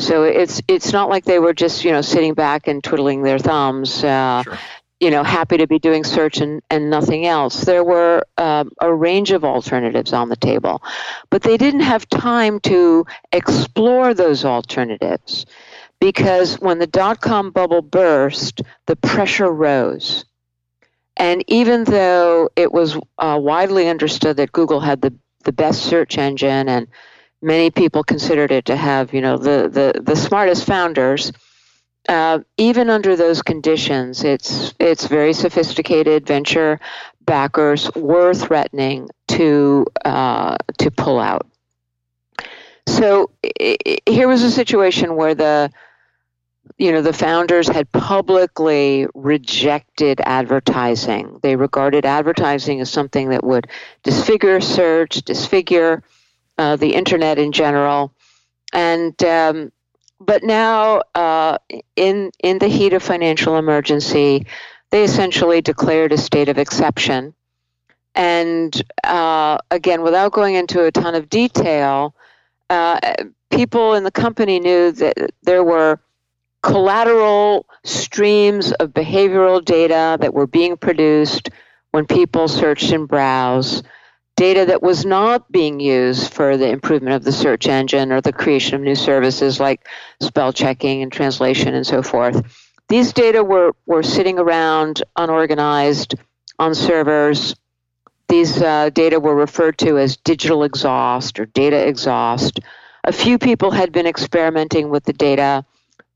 [0.00, 3.38] So it's it's not like they were just you know sitting back and twiddling their
[3.38, 4.58] thumbs, uh, sure.
[4.98, 7.64] you know, happy to be doing search and, and nothing else.
[7.64, 10.82] There were um, a range of alternatives on the table,
[11.30, 15.46] but they didn't have time to explore those alternatives
[16.00, 20.24] because when the dot com bubble burst, the pressure rose.
[21.16, 25.12] And even though it was uh, widely understood that Google had the,
[25.44, 26.86] the best search engine and
[27.42, 31.32] many people considered it to have, you know, the, the, the smartest founders.
[32.08, 36.80] Uh, even under those conditions, it's it's very sophisticated venture
[37.20, 41.46] backers were threatening to uh, to pull out.
[42.86, 45.70] So it, here was a situation where the
[46.78, 51.38] you know the founders had publicly rejected advertising.
[51.42, 53.68] They regarded advertising as something that would
[54.02, 56.02] disfigure search, disfigure
[56.60, 58.12] uh, the internet in general,
[58.74, 59.72] and um,
[60.20, 61.56] but now uh,
[61.96, 64.46] in in the heat of financial emergency,
[64.90, 67.32] they essentially declared a state of exception.
[68.14, 72.14] And uh, again, without going into a ton of detail,
[72.68, 72.98] uh,
[73.50, 75.98] people in the company knew that there were
[76.62, 81.48] collateral streams of behavioral data that were being produced
[81.92, 83.86] when people searched and browsed
[84.40, 88.32] data that was not being used for the improvement of the search engine or the
[88.32, 89.86] creation of new services like
[90.22, 92.40] spell checking and translation and so forth.
[92.88, 96.14] These data were, were sitting around unorganized
[96.58, 97.54] on servers,
[98.30, 102.60] these uh, data were referred to as digital exhaust or data exhaust.
[103.04, 105.66] A few people had been experimenting with the data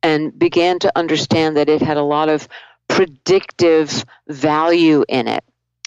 [0.02, 2.48] and began to understand that it had a lot of
[2.88, 5.44] predictive value in it.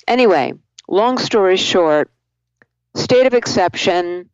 [0.08, 0.54] Anyway,
[0.88, 2.12] long story short,
[2.98, 4.30] state of exception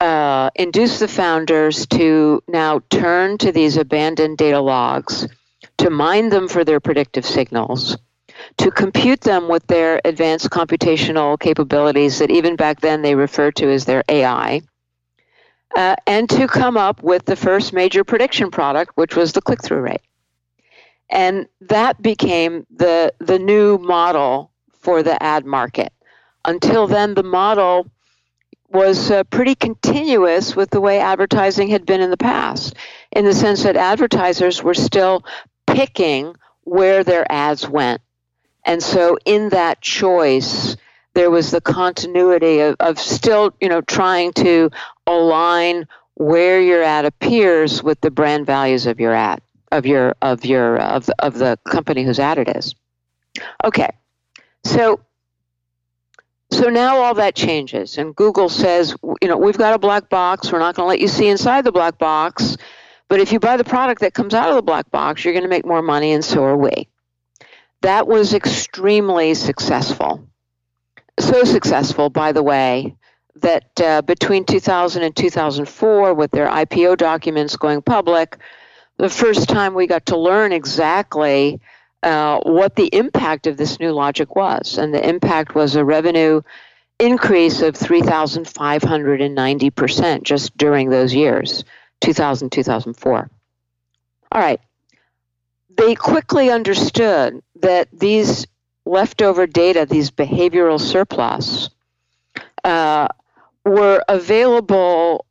[0.00, 5.26] uh, induced the founders to now turn to these abandoned data logs,
[5.78, 7.98] to mine them for their predictive signals,
[8.58, 13.68] to compute them with their advanced computational capabilities that even back then they referred to
[13.70, 14.60] as their AI,
[15.76, 19.62] uh, and to come up with the first major prediction product, which was the click
[19.62, 20.00] through rate.
[21.10, 25.92] And that became the, the new model for the ad market.
[26.48, 27.90] Until then, the model
[28.70, 32.74] was uh, pretty continuous with the way advertising had been in the past,
[33.12, 35.26] in the sense that advertisers were still
[35.66, 36.34] picking
[36.64, 38.00] where their ads went.
[38.64, 40.78] And so, in that choice,
[41.12, 44.70] there was the continuity of, of still, you know, trying to
[45.06, 50.46] align where your ad appears with the brand values of your ad, of your of
[50.46, 52.74] your of of the company whose ad it is.
[53.62, 53.90] Okay,
[54.64, 55.00] so
[56.50, 60.50] so now all that changes, and Google says, you know, we've got a black box.
[60.50, 62.56] We're not going to let you see inside the black box,
[63.08, 65.44] but if you buy the product that comes out of the black box, you're going
[65.44, 66.88] to make more money, and so are we.
[67.82, 70.26] That was extremely successful.
[71.20, 72.96] So successful, by the way,
[73.36, 78.38] that uh, between 2000 and 2004, with their IPO documents going public,
[78.96, 81.60] the first time we got to learn exactly
[82.02, 84.76] uh, what the impact of this new logic was.
[84.78, 86.40] And the impact was a revenue
[86.98, 91.64] increase of 3,590% just during those years,
[92.00, 93.30] 2000, 2004.
[94.30, 94.60] All right
[95.78, 98.46] they quickly understood that these
[98.84, 101.70] leftover data, these behavioral surplus,
[102.64, 103.08] uh,
[103.64, 105.24] were available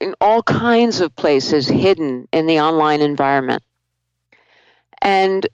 [0.00, 3.62] in all kinds of places hidden in the online environment.
[5.02, 5.46] And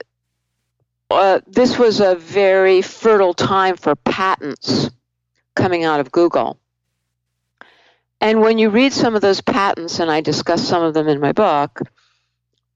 [1.11, 4.89] uh, this was a very fertile time for patents
[5.55, 6.59] coming out of Google.
[8.19, 11.19] And when you read some of those patents, and I discuss some of them in
[11.19, 11.81] my book,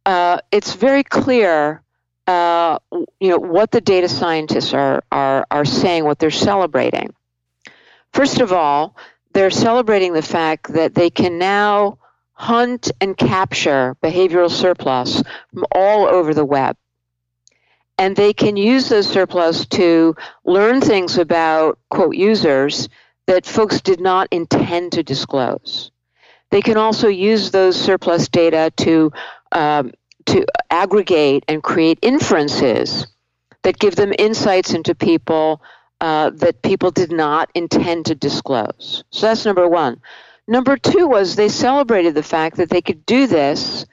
[0.05, 1.83] uh, it's very clear,
[2.25, 2.79] uh,
[3.19, 7.13] you know, what the data scientists are, are, are saying, what they're celebrating.
[8.13, 8.95] First of all,
[9.33, 11.99] they're celebrating the fact that they can now
[12.33, 15.21] hunt and capture behavioral surplus
[15.53, 16.75] from all over the web.
[17.97, 22.89] And they can use those surplus to learn things about, quote, users
[23.27, 25.91] that folks did not intend to disclose.
[26.51, 29.11] They can also use those surplus data to
[29.51, 29.91] um,
[30.25, 33.07] to aggregate and create inferences
[33.63, 35.61] that give them insights into people
[36.01, 39.03] uh, that people did not intend to disclose.
[39.11, 40.01] So that's number one.
[40.47, 43.85] Number two was they celebrated the fact that they could do this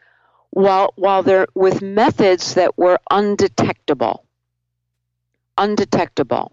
[0.52, 4.26] while while they're with methods that were undetectable.
[5.56, 6.52] Undetectable.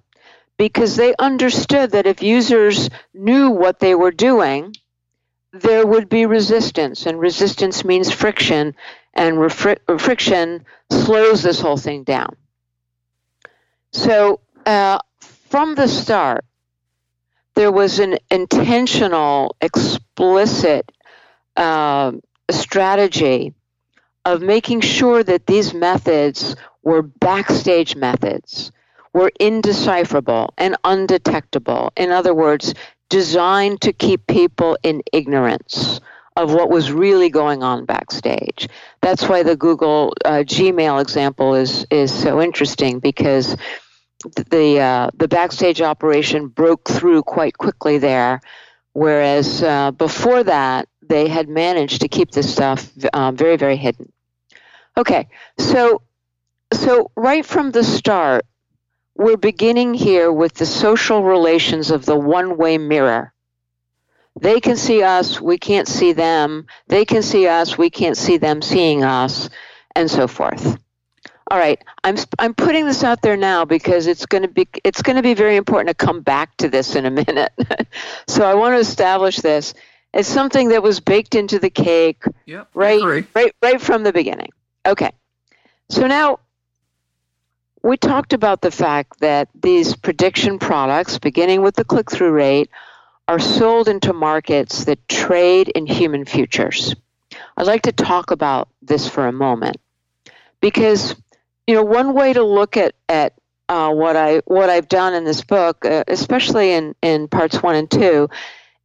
[0.57, 4.75] Because they understood that if users knew what they were doing,
[5.53, 8.75] there would be resistance, and resistance means friction,
[9.13, 12.37] and refri- friction slows this whole thing down.
[13.93, 14.97] So, uh,
[15.49, 16.43] from the start,
[17.55, 20.91] there was an intentional, explicit
[21.57, 22.13] uh,
[22.51, 23.53] strategy
[24.25, 28.71] of making sure that these methods were backstage methods,
[29.13, 31.91] were indecipherable and undetectable.
[31.97, 32.73] In other words,
[33.09, 35.99] designed to keep people in ignorance
[36.35, 38.69] of what was really going on backstage.
[39.01, 43.57] That's why the Google uh, Gmail example is is so interesting because
[44.49, 48.41] the uh, the backstage operation broke through quite quickly there,
[48.93, 54.11] whereas uh, before that they had managed to keep this stuff um, very very hidden.
[54.97, 56.01] Okay, so
[56.71, 58.45] so right from the start,
[59.15, 63.33] we're beginning here with the social relations of the one way mirror.
[64.39, 66.67] They can see us, we can't see them.
[66.87, 69.49] They can see us, we can't see them seeing us,
[69.95, 70.77] and so forth.
[71.51, 75.01] All right, I'm I'm putting this out there now because it's going to be it's
[75.01, 77.51] going to be very important to come back to this in a minute.
[78.27, 79.73] so I want to establish this
[80.13, 84.49] as something that was baked into the cake yep, right right right from the beginning.
[84.85, 85.11] Okay.
[85.89, 86.39] So now
[87.81, 92.69] we talked about the fact that these prediction products beginning with the click-through rate
[93.27, 96.95] are sold into markets that trade in human futures.
[97.55, 99.77] I'd like to talk about this for a moment
[100.61, 101.15] because
[101.67, 103.33] you know one way to look at, at
[103.69, 107.75] uh, what I what I've done in this book, uh, especially in in parts one
[107.75, 108.29] and two,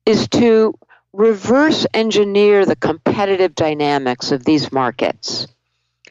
[0.04, 0.74] is to
[1.14, 5.46] reverse engineer the competitive dynamics of these markets.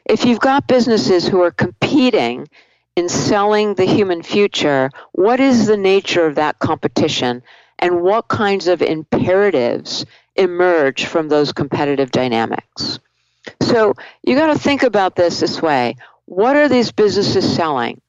[0.06, 2.48] If you've got businesses who are competing
[2.96, 7.42] in selling the human future, what is the nature of that competition
[7.78, 12.98] and what kinds of imperatives emerge from those competitive dynamics?
[13.60, 13.92] So
[14.22, 15.96] you got to think about this this way.
[16.24, 18.00] What are these businesses selling?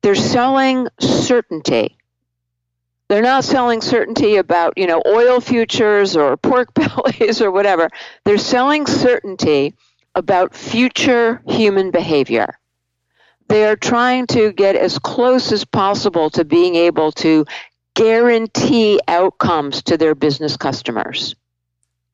[0.00, 1.98] They're selling certainty.
[3.08, 7.90] They're not selling certainty about, you know, oil futures or pork bellies or whatever.
[8.24, 9.74] They're selling certainty
[10.14, 12.58] about future human behavior.
[13.48, 17.44] They are trying to get as close as possible to being able to
[17.94, 21.34] guarantee outcomes to their business customers.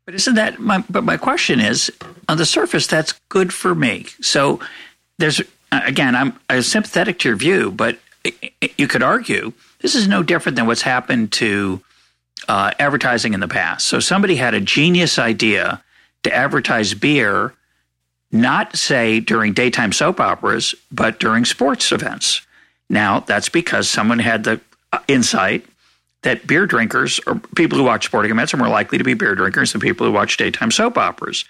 [0.07, 1.93] But isn't that my but my question is
[2.29, 4.07] on the surface that's good for me.
[4.21, 4.61] So
[5.19, 7.99] there's again I'm, I'm sympathetic to your view, but
[8.77, 11.81] you could argue this is no different than what's happened to
[12.49, 13.87] uh, advertising in the past.
[13.87, 15.83] So somebody had a genius idea
[16.23, 17.55] to advertise beer,
[18.33, 22.43] not say during daytime soap operas, but during sports events.
[22.89, 24.61] Now that's because someone had the
[24.93, 25.65] uh, insight
[26.23, 29.35] that beer drinkers or people who watch sporting events are more likely to be beer
[29.35, 31.45] drinkers than people who watch daytime soap operas.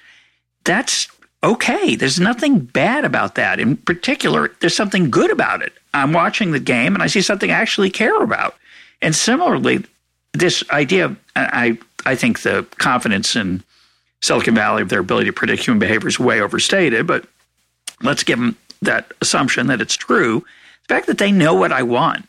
[0.65, 1.09] That's
[1.43, 1.97] okay.
[1.97, 3.59] There's nothing bad about that.
[3.59, 5.73] In particular, there's something good about it.
[5.93, 8.57] I'm watching the game and I see something I actually care about.
[9.03, 9.85] And similarly,
[10.33, 13.63] this idea of, I, I think the confidence in
[14.21, 17.25] Silicon Valley of their ability to predict human behavior is way overstated, but
[18.03, 20.45] let's give them that assumption that it's true.
[20.87, 22.29] The fact that they know what I want,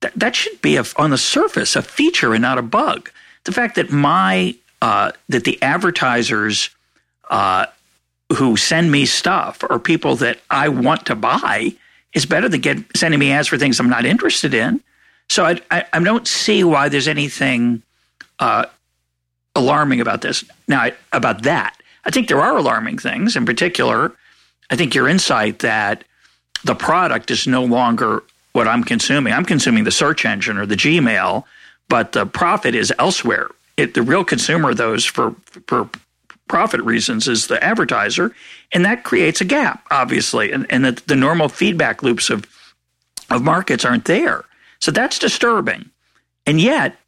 [0.00, 3.10] that, that should be a, on the surface a feature and not a bug.
[3.44, 6.70] The fact that my, uh, that the advertisers
[7.30, 7.66] uh,
[8.36, 11.74] who send me stuff are people that I want to buy
[12.14, 14.80] is better than get sending me ads for things I'm not interested in.
[15.28, 17.82] So I, I, I don't see why there's anything
[18.38, 18.66] uh,
[19.54, 20.44] alarming about this.
[20.68, 23.36] Now, I, about that, I think there are alarming things.
[23.36, 24.12] In particular,
[24.70, 26.04] I think your insight that
[26.64, 29.32] the product is no longer what I'm consuming.
[29.32, 31.44] I'm consuming the search engine or the Gmail,
[31.88, 33.48] but the profit is elsewhere.
[33.76, 35.34] It, the real consumer of those for
[35.66, 35.88] for
[36.52, 38.30] profit reasons is the advertiser,
[38.72, 42.46] and that creates a gap, obviously, and, and the, the normal feedback loops of
[43.30, 44.44] of markets aren't there.
[44.78, 45.88] So that's disturbing.
[46.44, 46.98] And yet,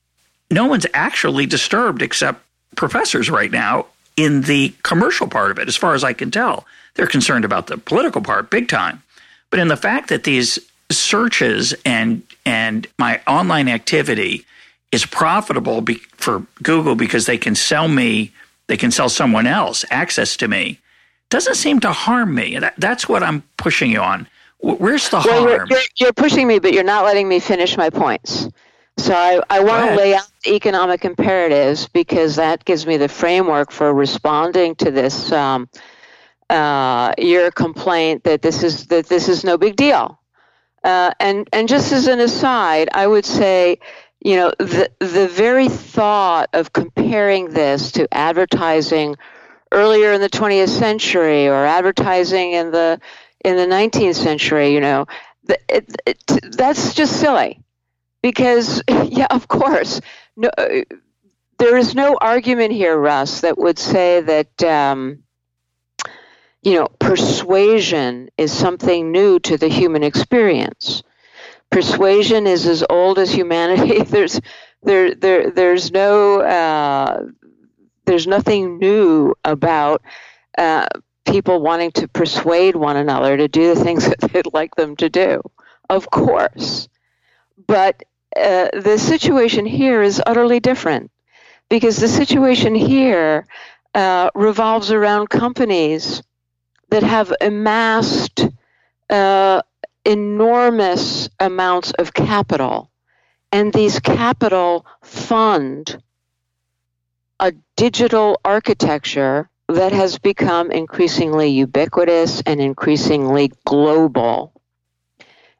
[0.50, 2.40] no one's actually disturbed except
[2.74, 3.84] professors right now
[4.16, 6.64] in the commercial part of it, as far as I can tell.
[6.94, 9.02] They're concerned about the political part big time.
[9.50, 10.58] But in the fact that these
[10.90, 14.46] searches and and my online activity
[14.90, 18.32] is profitable be, for Google because they can sell me
[18.66, 20.80] they can sell someone else access to me
[21.30, 22.58] doesn't seem to harm me.
[22.58, 24.26] That, that's what I'm pushing you on.
[24.60, 25.68] Where's the well, harm?
[25.68, 28.48] You're, you're, pushing me, but you're not letting me finish my points.
[28.96, 33.72] So I, I want to lay out economic imperatives because that gives me the framework
[33.72, 35.68] for responding to this um,
[36.48, 40.20] uh, your complaint that this is that this is no big deal.
[40.84, 43.78] Uh, and and just as an aside, I would say
[44.24, 49.16] you know, the, the very thought of comparing this to advertising
[49.70, 53.00] earlier in the 20th century or advertising in the
[53.44, 55.06] in the 19th century, you know,
[55.68, 57.60] it, it, that's just silly.
[58.22, 60.00] Because, yeah, of course,
[60.34, 60.50] no,
[61.58, 65.24] there is no argument here, Russ, that would say that, um,
[66.62, 71.02] you know, persuasion is something new to the human experience
[71.74, 74.02] persuasion is as old as humanity.
[74.14, 74.40] there's
[74.84, 77.24] there there there's no uh,
[78.04, 80.00] there's nothing new about
[80.56, 80.86] uh,
[81.26, 85.10] people wanting to persuade one another to do the things that they'd like them to
[85.10, 85.42] do.
[85.90, 86.88] Of course,
[87.66, 88.04] but
[88.36, 91.10] uh, the situation here is utterly different
[91.68, 93.46] because the situation here
[93.94, 96.22] uh, revolves around companies
[96.90, 98.46] that have amassed
[99.10, 99.60] uh,
[100.04, 102.90] enormous amounts of capital,
[103.52, 106.02] and these capital fund
[107.40, 114.52] a digital architecture that has become increasingly ubiquitous and increasingly global.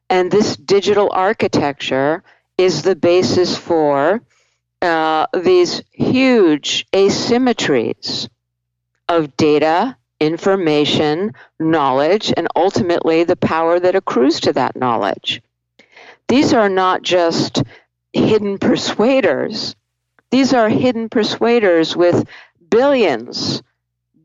[0.09, 2.23] And this digital architecture
[2.57, 4.21] is the basis for
[4.81, 8.29] uh, these huge asymmetries
[9.09, 15.41] of data information, knowledge, and ultimately the power that accrues to that knowledge.
[16.27, 17.63] These are not just
[18.13, 19.75] hidden persuaders.
[20.31, 22.27] These are hidden persuaders with
[22.69, 23.61] billions,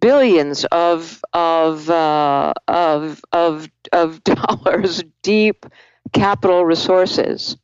[0.01, 5.67] billions of of uh, of of of dollars deep
[6.13, 7.57] capital resources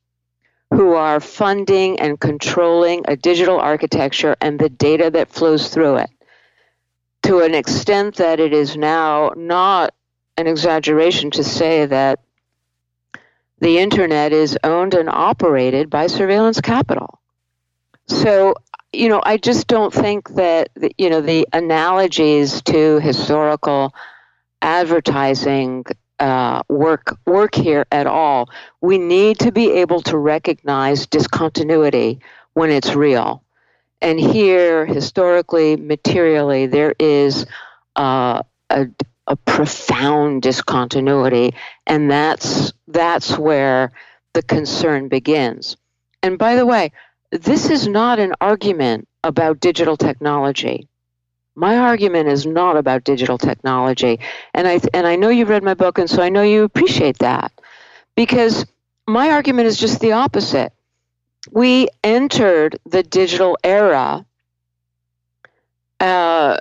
[0.74, 6.10] who are funding and controlling a digital architecture and the data that flows through it
[7.22, 9.94] to an extent that it is now not
[10.36, 12.20] an exaggeration to say that
[13.58, 17.20] the internet is owned and operated by surveillance capital.
[18.06, 18.54] So,
[18.92, 23.94] you know, I just don't think that, you know, the analogies to historical
[24.62, 25.84] advertising
[26.18, 28.48] uh, work work here at all.
[28.80, 32.20] We need to be able to recognize discontinuity
[32.54, 33.42] when it's real.
[34.00, 37.46] And here, historically, materially, there is
[37.96, 38.88] uh, a,
[39.26, 41.54] a profound discontinuity,
[41.86, 43.92] and that's that's where
[44.34, 45.76] the concern begins.
[46.22, 46.92] And by the way,
[47.30, 50.88] this is not an argument about digital technology.
[51.54, 54.20] My argument is not about digital technology,
[54.52, 57.18] and I and I know you've read my book, and so I know you appreciate
[57.20, 57.50] that,
[58.14, 58.66] because
[59.08, 60.72] my argument is just the opposite.
[61.50, 64.24] We entered the digital era
[66.00, 66.58] uh,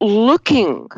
[0.00, 0.88] looking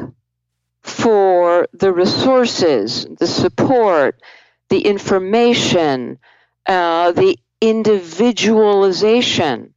[0.83, 4.21] for the resources, the support,
[4.69, 6.19] the information,
[6.67, 9.75] uh, the individualization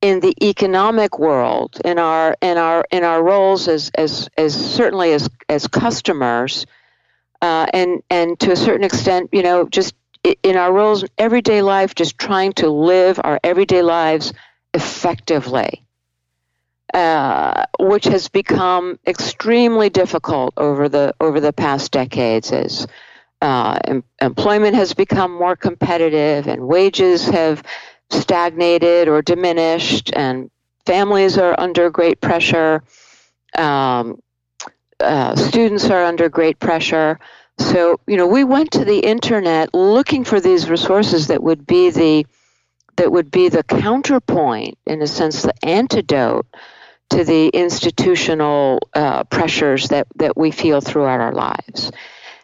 [0.00, 5.12] in the economic world, in our in our in our roles as as as certainly
[5.12, 6.66] as as customers,
[7.42, 9.94] uh, and and to a certain extent, you know, just
[10.24, 14.32] in our roles in everyday life, just trying to live our everyday lives
[14.74, 15.84] effectively,
[16.94, 22.86] uh, which has become extremely difficult over the over the past decades as
[23.42, 27.62] uh, em- employment has become more competitive and wages have
[28.10, 30.50] stagnated or diminished, and
[30.86, 32.82] families are under great pressure.
[33.56, 34.20] Um,
[35.00, 37.18] uh, students are under great pressure.
[37.60, 41.90] So, you know, we went to the internet looking for these resources that would be
[41.90, 42.26] the
[42.96, 46.46] that would be the counterpoint, in a sense, the antidote
[47.10, 51.92] to the institutional uh, pressures that, that we feel throughout our lives.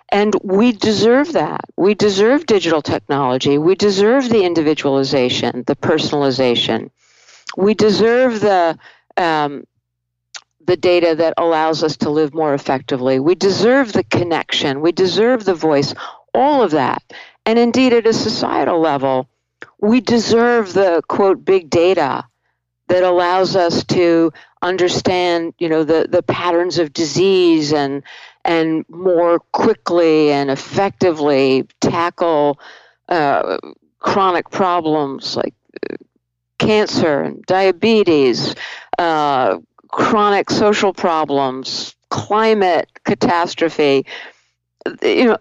[0.08, 1.62] And we deserve that.
[1.76, 3.58] We deserve digital technology.
[3.58, 6.90] We deserve the individualization, the personalization.
[7.56, 8.78] We deserve the
[9.16, 9.64] um,
[10.66, 13.20] the data that allows us to live more effectively.
[13.20, 14.80] We deserve the connection.
[14.80, 15.94] We deserve the voice.
[16.34, 17.02] All of that.
[17.44, 19.28] And indeed, at a societal level,
[19.80, 22.24] we deserve the quote big data
[22.88, 28.02] that allows us to understand, you know, the, the patterns of disease and
[28.44, 32.60] and more quickly and effectively tackle
[33.08, 33.58] uh,
[33.98, 35.54] chronic problems like
[35.90, 35.96] uh,
[36.58, 38.54] cancer and diabetes,
[38.98, 39.58] uh,
[39.96, 44.04] chronic social problems, climate catastrophe.
[45.02, 45.38] You know,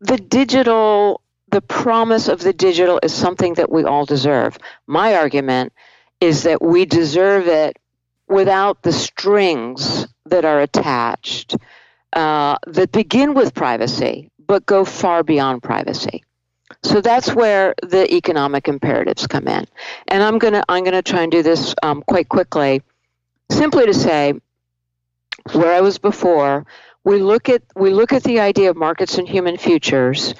[0.00, 1.20] the digital,
[1.50, 4.56] the promise of the digital is something that we all deserve.
[4.86, 5.72] My argument
[6.20, 7.76] is that we deserve it
[8.28, 11.56] without the strings that are attached
[12.12, 16.22] uh, that begin with privacy but go far beyond privacy.
[16.84, 19.66] So that's where the economic imperatives come in,
[20.08, 22.82] and I'm gonna I'm gonna try and do this um, quite quickly,
[23.50, 24.34] simply to say
[25.52, 26.66] where I was before.
[27.04, 30.34] We look at we look at the idea of markets and human futures,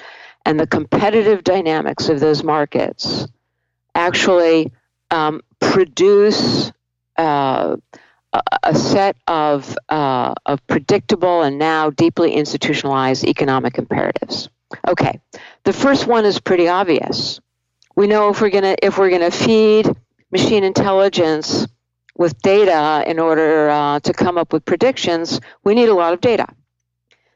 [0.45, 3.27] and the competitive dynamics of those markets
[3.95, 4.71] actually
[5.11, 6.71] um, produce.
[7.17, 7.77] Uh,
[8.63, 14.49] a set of, uh, of predictable and now deeply institutionalized economic imperatives.
[14.87, 15.19] Okay,
[15.65, 17.39] the first one is pretty obvious.
[17.95, 19.87] We know if we're gonna if we're gonna feed
[20.31, 21.67] machine intelligence
[22.15, 26.21] with data in order uh, to come up with predictions, we need a lot of
[26.21, 26.47] data.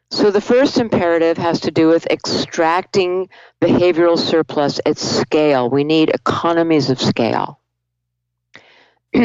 [0.09, 3.27] So the first imperative has to do with extracting
[3.59, 5.69] behavioral surplus at scale.
[5.69, 7.59] We need economies of scale.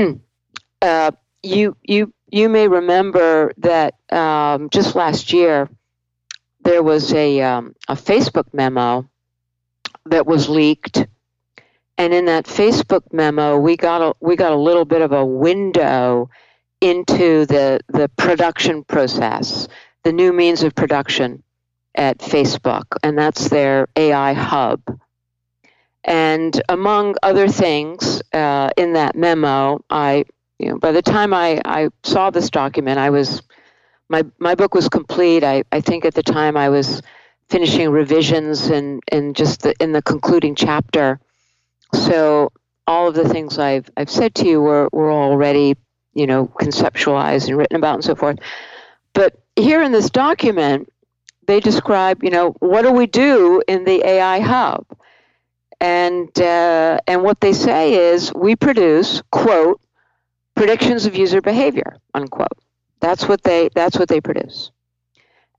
[0.82, 1.10] uh,
[1.42, 5.68] you you you may remember that um, just last year
[6.64, 9.08] there was a um, a Facebook memo
[10.06, 11.06] that was leaked,
[11.98, 15.24] and in that Facebook memo we got a we got a little bit of a
[15.24, 16.28] window
[16.80, 19.68] into the the production process,
[20.04, 21.42] the new means of production
[21.94, 24.80] at Facebook, and that's their AI hub.
[26.04, 30.24] And among other things, uh, in that memo, I
[30.58, 33.42] you know, by the time I, I saw this document, I was
[34.08, 35.42] my my book was complete.
[35.42, 37.02] I, I think at the time I was
[37.48, 41.20] finishing revisions and, and just the, in the concluding chapter.
[41.94, 42.52] So
[42.86, 45.76] all of the things I've I've said to you were, were already,
[46.14, 48.38] you know, conceptualized and written about and so forth.
[49.12, 50.92] But here in this document,
[51.46, 54.86] they describe, you know, what do we do in the AI hub?
[55.80, 59.80] And uh, and what they say is we produce quote
[60.54, 62.58] predictions of user behavior unquote.
[63.00, 64.70] That's what they that's what they produce.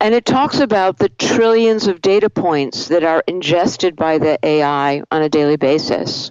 [0.04, 5.02] And it talks about the trillions of data points that are ingested by the AI
[5.10, 6.30] on a daily basis.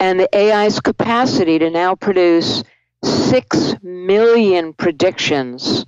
[0.00, 2.64] And the AI's capacity to now produce
[3.04, 5.84] 6 million predictions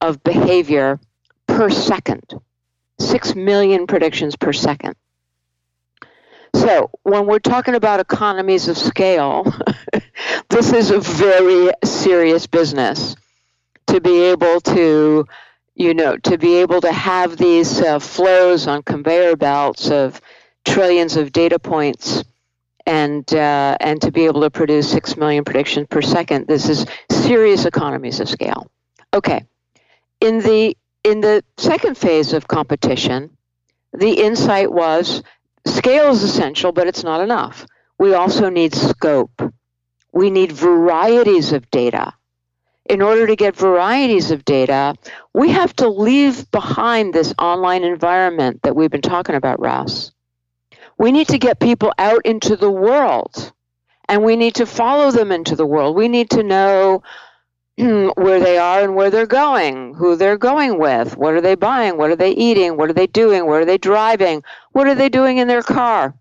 [0.00, 0.98] of behavior
[1.46, 2.40] per second.
[2.98, 4.96] 6 million predictions per second.
[6.54, 9.44] So, when we're talking about economies of scale,
[10.48, 13.14] this is a very serious business
[13.88, 15.26] to be able to
[15.78, 20.20] you know, to be able to have these uh, flows on conveyor belts of
[20.64, 22.24] trillions of data points
[22.84, 26.84] and uh, and to be able to produce six million predictions per second, this is
[27.10, 28.68] serious economies of scale.
[29.14, 29.44] Okay,
[30.20, 33.36] in the in the second phase of competition,
[33.92, 35.22] the insight was
[35.64, 37.66] scale is essential, but it's not enough.
[37.98, 39.42] We also need scope.
[40.12, 42.14] We need varieties of data
[42.88, 44.94] in order to get varieties of data,
[45.34, 50.12] we have to leave behind this online environment that we've been talking about, Russ.
[50.98, 53.52] We need to get people out into the world
[54.08, 55.94] and we need to follow them into the world.
[55.94, 57.02] We need to know
[57.76, 61.96] where they are and where they're going, who they're going with, what are they buying,
[61.96, 65.08] what are they eating, what are they doing, where are they driving, what are they
[65.08, 66.14] doing in their car.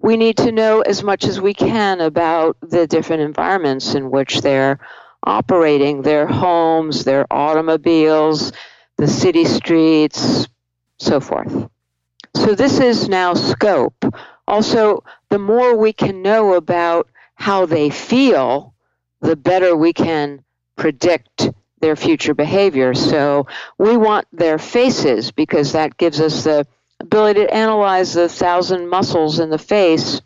[0.00, 4.40] We need to know as much as we can about the different environments in which
[4.40, 4.80] they're
[5.24, 8.52] operating their homes, their automobiles,
[8.96, 10.48] the city streets,
[10.98, 11.68] so forth.
[12.34, 14.04] So this is now scope.
[14.48, 18.74] Also, the more we can know about how they feel,
[19.20, 20.44] the better we can
[20.76, 21.50] predict
[21.80, 22.94] their future behavior.
[22.94, 23.46] So
[23.78, 26.66] we want their faces because that gives us the
[27.00, 30.20] ability to analyze the thousand muscles in the face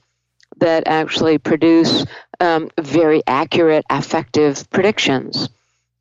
[0.59, 2.05] that actually produce
[2.41, 5.49] um, very accurate affective predictions.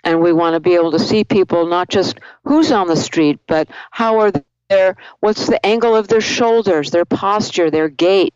[0.03, 3.39] And we want to be able to see people not just who's on the street,
[3.47, 4.32] but how are
[4.70, 8.34] their, what's the angle of their shoulders, their posture, their gait.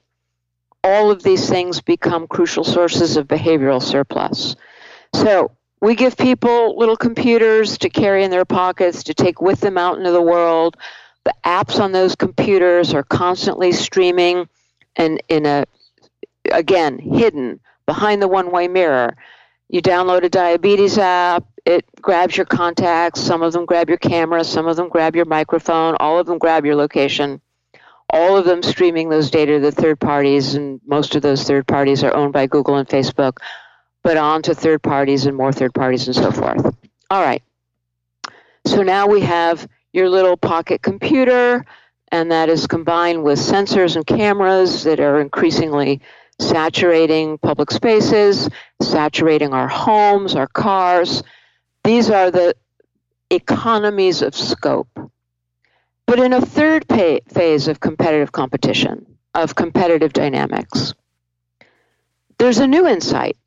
[0.83, 4.55] All of these things become crucial sources of behavioral surplus.
[5.13, 5.51] So
[5.81, 9.97] we give people little computers to carry in their pockets, to take with them out
[9.97, 10.77] into the world.
[11.25, 14.47] The apps on those computers are constantly streaming
[14.95, 15.65] and in a
[16.51, 19.15] again hidden behind the one way mirror.
[19.69, 24.43] You download a diabetes app, it grabs your contacts, some of them grab your camera,
[24.43, 27.41] some of them grab your microphone, all of them grab your location.
[28.11, 31.67] All of them streaming those data to the third parties, and most of those third
[31.67, 33.37] parties are owned by Google and Facebook,
[34.03, 36.75] but on to third parties and more third parties and so forth.
[37.11, 37.43] All right.
[38.65, 41.65] So now we have your little pocket computer,
[42.11, 46.01] and that is combined with sensors and cameras that are increasingly
[46.39, 48.49] saturating public spaces,
[48.81, 51.23] saturating our homes, our cars.
[51.83, 52.55] These are the
[53.29, 54.89] economies of scope.
[56.05, 60.93] But in a third pay- phase of competitive competition, of competitive dynamics,
[62.39, 63.37] there's a new insight.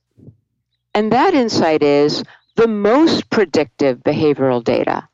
[0.94, 2.22] And that insight is
[2.54, 5.08] the most predictive behavioral data,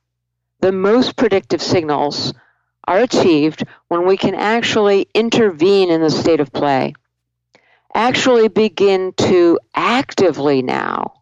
[0.61, 2.35] the most predictive signals
[2.87, 6.95] are achieved when we can actually intervene in the state of play
[7.95, 11.15] actually begin to actively now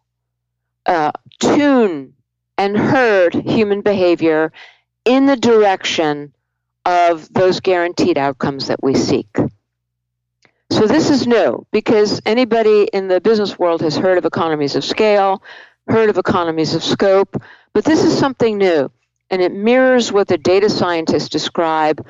[0.85, 2.13] uh, tune
[2.57, 4.51] and herd human behavior
[5.05, 6.33] in the direction
[6.85, 9.27] of those guaranteed outcomes that we seek.
[10.69, 14.83] So this is new because anybody in the business world has heard of economies of
[14.83, 15.41] scale,
[15.87, 17.41] heard of economies of scope,
[17.73, 18.91] but this is something new,
[19.29, 22.05] and it mirrors what the data scientists describe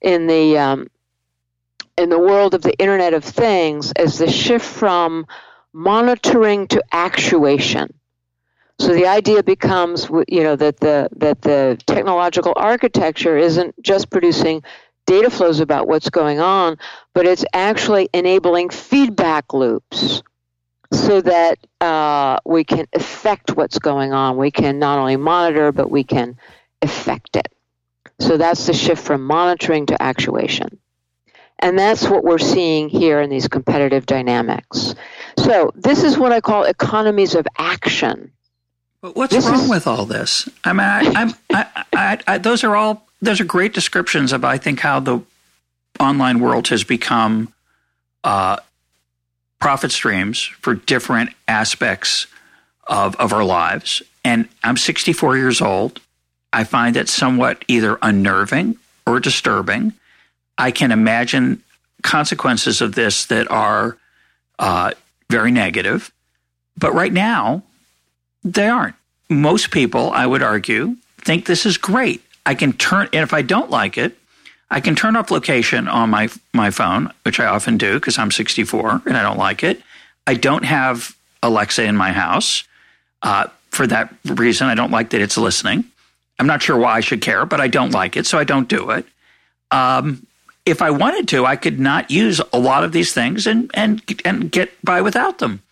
[0.00, 0.88] in the um,
[2.02, 5.26] in the world of the Internet of Things as the shift from
[5.72, 7.94] monitoring to actuation.
[8.78, 14.64] So the idea becomes, you know, that the that the technological architecture isn't just producing
[15.06, 16.78] data flows about what's going on,
[17.14, 20.22] but it's actually enabling feedback loops
[20.92, 24.36] so that uh, we can affect what's going on.
[24.36, 26.36] We can not only monitor, but we can
[26.82, 27.48] affect it.
[28.20, 30.81] So that's the shift from monitoring to actuation.
[31.62, 34.96] And that's what we're seeing here in these competitive dynamics.
[35.38, 38.32] So this is what I call economies of action.
[39.00, 40.48] But what's this wrong is, with all this?
[40.64, 44.58] I mean, I, I, I, I, those are all those are great descriptions of I
[44.58, 45.20] think how the
[46.00, 47.52] online world has become
[48.24, 48.56] uh,
[49.60, 52.26] profit streams for different aspects
[52.86, 54.02] of of our lives.
[54.24, 56.00] And I'm 64 years old,
[56.52, 59.94] I find it somewhat either unnerving or disturbing.
[60.58, 61.62] I can imagine
[62.02, 63.96] consequences of this that are
[64.58, 64.92] uh,
[65.30, 66.12] very negative.
[66.76, 67.62] But right now,
[68.44, 68.96] they aren't.
[69.28, 72.22] Most people, I would argue, think this is great.
[72.44, 74.16] I can turn, and if I don't like it,
[74.70, 78.30] I can turn off location on my my phone, which I often do because I'm
[78.30, 79.82] 64 and I don't like it.
[80.26, 82.64] I don't have Alexa in my house.
[83.20, 85.84] Uh, for that reason, I don't like that it's listening.
[86.38, 88.68] I'm not sure why I should care, but I don't like it, so I don't
[88.68, 89.06] do it.
[89.70, 90.26] Um,
[90.64, 94.02] if I wanted to, I could not use a lot of these things and and
[94.24, 95.62] and get by without them.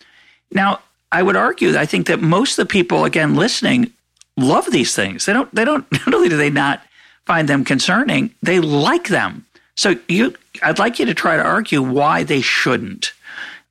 [0.51, 0.81] Now,
[1.11, 3.91] I would argue I think that most of the people, again, listening,
[4.37, 5.25] love these things.
[5.25, 5.53] They don't.
[5.53, 5.89] They don't.
[6.05, 6.81] Not only do they not
[7.25, 9.45] find them concerning, they like them.
[9.75, 13.13] So you, I'd like you to try to argue why they shouldn't.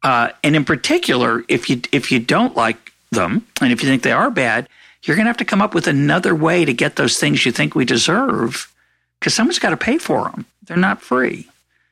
[0.02, 4.02] Uh, and in particular, if you if you don't like them, and if you think
[4.02, 4.68] they are bad,
[5.02, 7.52] you're going to have to come up with another way to get those things you
[7.52, 8.72] think we deserve,
[9.18, 10.46] because someone's got to pay for them.
[10.70, 11.48] They're not free.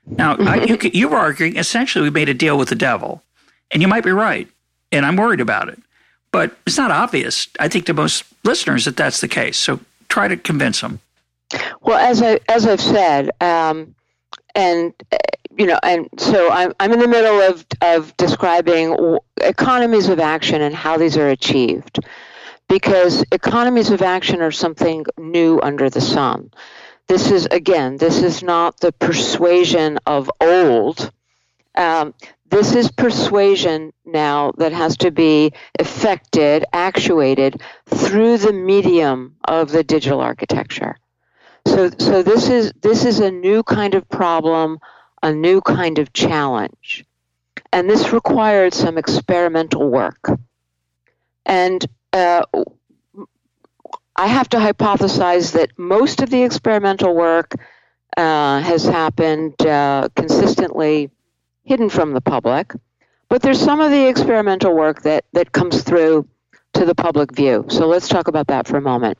[0.06, 3.24] Now, I, you, you were arguing essentially we made a deal with the devil,
[3.72, 4.46] and you might be right,
[4.92, 5.80] and I'm worried about it.
[6.30, 9.56] But it's not obvious, I think, to most listeners that that's the case.
[9.56, 11.00] So try to convince them.
[11.80, 13.96] Well, as I as I've said, um,
[14.54, 14.94] and
[15.56, 20.62] you know, and so I'm I'm in the middle of of describing economies of action
[20.62, 21.98] and how these are achieved,
[22.68, 26.52] because economies of action are something new under the sun.
[27.08, 31.10] This is again, this is not the persuasion of old.
[31.74, 32.12] Um,
[32.50, 39.82] this is persuasion now that has to be effected, actuated through the medium of the
[39.82, 40.98] digital architecture.
[41.66, 44.78] So, so this is this is a new kind of problem,
[45.22, 47.04] a new kind of challenge,
[47.72, 50.30] and this required some experimental work.
[51.44, 52.44] And uh,
[54.18, 57.54] I have to hypothesize that most of the experimental work
[58.16, 61.10] uh, has happened uh, consistently
[61.62, 62.72] hidden from the public,
[63.28, 66.26] but there's some of the experimental work that, that comes through
[66.72, 67.66] to the public view.
[67.68, 69.18] So let's talk about that for a moment.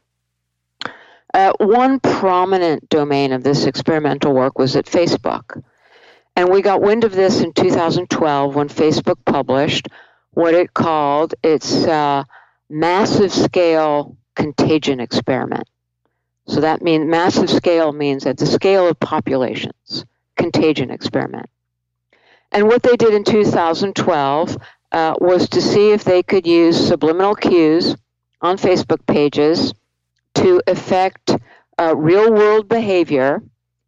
[1.33, 5.63] Uh, one prominent domain of this experimental work was at Facebook.
[6.35, 9.87] And we got wind of this in 2012 when Facebook published
[10.33, 12.25] what it called its uh,
[12.69, 15.69] massive scale contagion experiment.
[16.47, 21.51] So that means massive scale means at the scale of populations, contagion experiment.
[22.51, 24.57] And what they did in 2012
[24.91, 27.95] uh, was to see if they could use subliminal cues
[28.41, 29.75] on Facebook pages
[30.37, 31.37] to affect
[31.79, 33.43] uh, real world behavior.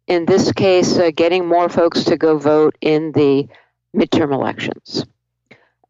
[0.05, 3.47] In this case, uh, getting more folks to go vote in the
[3.95, 5.05] midterm elections.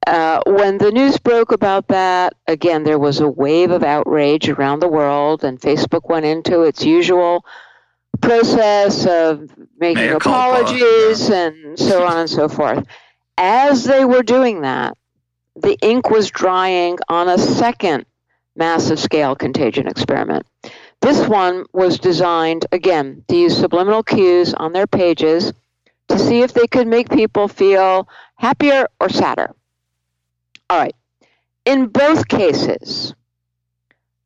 [0.08, 4.80] Uh, when the news broke about that, again, there was a wave of outrage around
[4.80, 7.46] the world, and Facebook went into its usual
[8.22, 11.36] process of making apologies culpa.
[11.36, 12.86] and so on and so forth.
[13.38, 14.98] As they were doing that,
[15.56, 18.06] the ink was drying on a second
[18.56, 20.46] massive scale contagion experiment.
[21.02, 25.54] This one was designed, again, to use subliminal cues on their pages
[26.10, 29.56] to see if they could make people feel happier or sadder.
[30.72, 30.96] All right.
[31.66, 33.14] In both cases,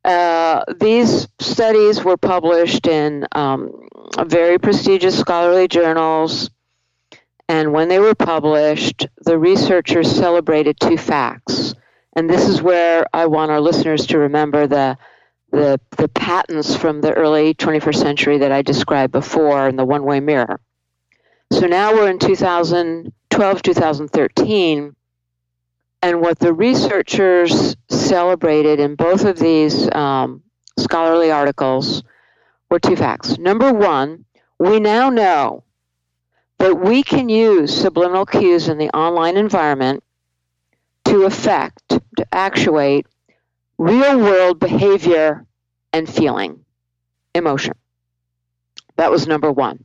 [0.04, 3.88] uh, these studies were published in um,
[4.28, 6.52] very prestigious scholarly journals.
[7.50, 11.74] And when they were published, the researchers celebrated two facts.
[12.16, 15.00] And this is where I want our listeners to remember the,
[15.52, 20.04] the, the patents from the early 21st century that I described before in the one
[20.04, 20.60] way mirror.
[21.52, 24.96] So now we're in 2012, 2013
[26.06, 30.44] and what the researchers celebrated in both of these um,
[30.78, 32.04] scholarly articles
[32.70, 33.40] were two facts.
[33.40, 34.24] Number one,
[34.60, 35.64] we now know
[36.60, 40.04] that we can use subliminal cues in the online environment
[41.06, 43.08] to affect, to actuate
[43.80, 45.44] real world behavior
[45.92, 46.64] and feeling,
[47.34, 47.74] emotion.
[48.98, 49.84] That was number one.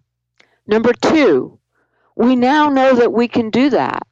[0.67, 1.59] Number two,
[2.15, 4.07] we now know that we can do that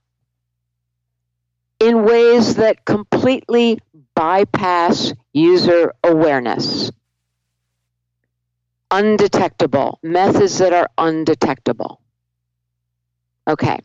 [1.81, 3.79] in ways that completely
[4.15, 6.91] bypass user awareness.
[8.91, 12.01] Undetectable, methods that are undetectable.
[13.47, 13.79] Okay,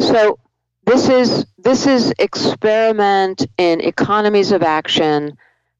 [0.00, 0.38] so
[0.84, 5.36] this is this is experiment in economies of action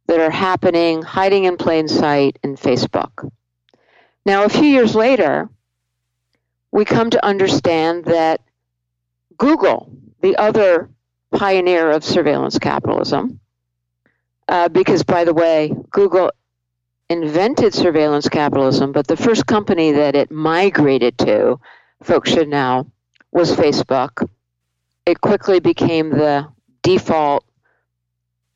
[0.07, 3.31] that are happening, hiding in plain sight in Facebook.
[4.25, 5.49] Now, a few years later,
[6.71, 8.41] we come to understand that
[9.37, 9.91] Google,
[10.21, 10.89] the other
[11.33, 13.41] pioneer of surveillance capitalism.
[14.49, 16.31] Uh, because, by the way, Google
[17.09, 21.59] invented surveillance capitalism, but the first company that it migrated to,
[22.03, 22.91] folks should know,
[23.33, 24.29] was Facebook.
[25.07, 26.49] It quickly became the
[26.83, 27.45] default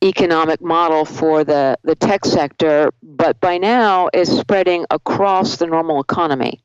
[0.03, 5.99] economic model for the, the tech sector, but by now is spreading across the normal
[5.99, 6.61] economy.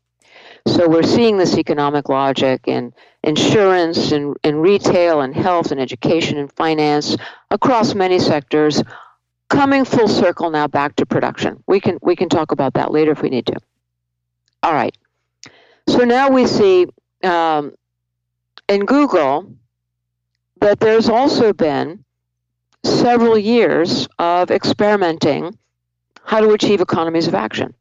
[0.67, 2.93] So we're seeing this economic logic in
[3.25, 7.17] insurance and in retail and health and education and finance
[7.51, 8.83] across many sectors
[9.49, 11.63] coming full circle now back to production.
[11.67, 13.57] We can we can talk about that later if we need to.
[14.63, 14.97] All right.
[15.89, 16.87] So now we see
[17.23, 17.75] um,
[18.69, 19.55] in Google
[20.61, 22.05] that there's also been
[22.85, 25.57] several years of experimenting
[26.25, 27.75] how to achieve economies of action.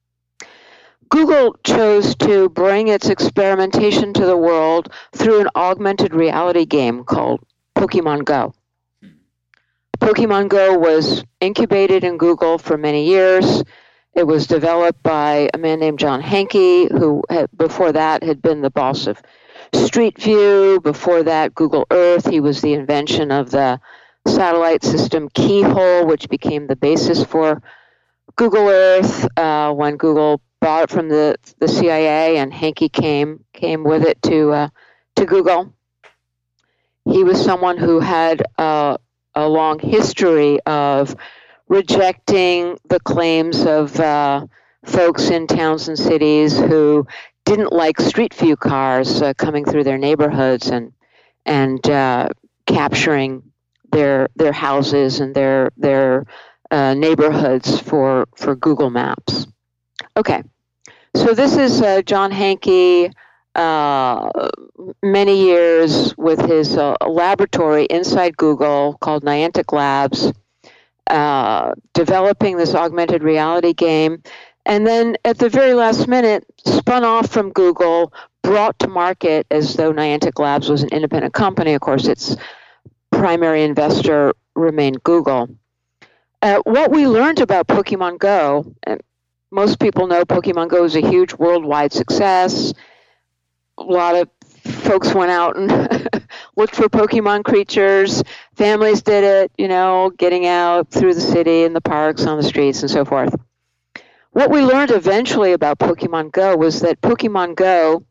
[1.12, 7.42] Google chose to bring its experimentation to the world through an augmented reality game called
[7.76, 8.54] Pokemon Go.
[10.00, 13.62] Pokemon Go was incubated in Google for many years.
[14.14, 18.62] It was developed by a man named John Hanke, who had, before that had been
[18.62, 19.22] the boss of
[19.74, 20.80] Street View.
[20.82, 22.30] Before that, Google Earth.
[22.30, 23.82] He was the invention of the
[24.26, 27.62] satellite system Keyhole, which became the basis for
[28.38, 33.84] Google Earth uh, when Google bought it from the the CIA, and Hanke came came
[33.84, 34.70] with it to uh,
[35.16, 35.74] to Google.
[37.06, 38.98] He was someone who had uh,
[39.34, 41.16] a long history of
[41.68, 44.46] rejecting the claims of uh,
[44.86, 47.08] folks in towns and cities who
[47.46, 50.94] didn't like street view cars uh, coming through their neighborhoods and
[51.46, 52.30] and uh,
[52.68, 53.52] capturing
[53.92, 56.26] their their houses and their their
[56.70, 59.48] uh, neighborhoods for for Google Maps.
[60.22, 60.44] Okay,
[61.16, 63.12] so this is uh, John Hanke.
[63.56, 64.30] Uh,
[65.02, 70.32] many years with his uh, laboratory inside Google called Niantic Labs,
[71.08, 74.22] uh, developing this augmented reality game,
[74.68, 78.14] and then at the very last minute, spun off from Google,
[78.44, 81.74] brought to market as though Niantic Labs was an independent company.
[81.74, 82.36] Of course, its
[83.10, 85.50] primary investor remained Google.
[86.44, 88.76] Uh, what we learned about Pokemon Go,
[89.52, 92.74] most people know Pokemon Go is a huge worldwide success.
[93.78, 94.30] A lot of
[94.64, 95.70] folks went out and
[96.56, 98.24] looked for Pokemon creatures.
[98.56, 102.44] Families did it, you know, getting out through the city and the parks, on the
[102.44, 103.36] streets, and so forth.
[104.32, 108.06] What we learned eventually about Pokemon Go was that Pokemon Go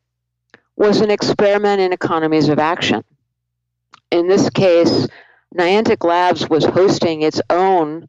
[0.76, 3.02] was an experiment in economies of action.
[4.10, 5.08] In this case,
[5.56, 8.08] Niantic Labs was hosting its own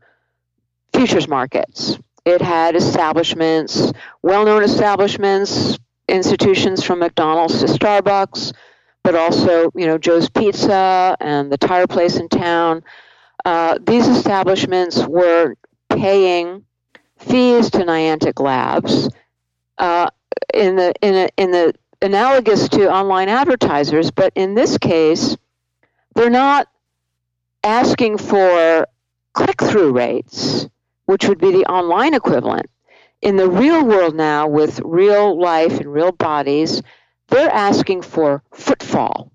[0.93, 3.91] futures markets it had establishments,
[4.22, 8.53] well known establishments, institutions from McDonald's to Starbucks,
[9.03, 12.84] but also, you know, Joe's Pizza and the tire place in town.
[13.43, 15.55] Uh, these establishments were
[15.89, 16.63] paying
[17.17, 19.09] fees to Niantic Labs
[19.80, 20.07] uh,
[20.53, 25.38] in the in a, in the analogous to online advertisers, but in this case,
[26.13, 26.67] they're not
[27.63, 28.88] asking for
[29.34, 30.67] click through rates
[31.12, 32.70] which would be the online equivalent.
[33.22, 36.82] In the real world now, with real life and real bodies,
[37.28, 39.30] they're asking for footfall.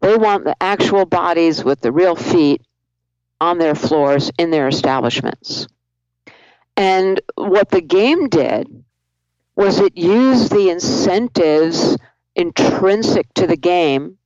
[0.00, 2.62] They want the actual bodies with the real feet
[3.40, 5.66] on their floors in their establishments.
[6.76, 8.84] And what the game did
[9.56, 11.98] was it used the incentives
[12.36, 14.16] intrinsic to the game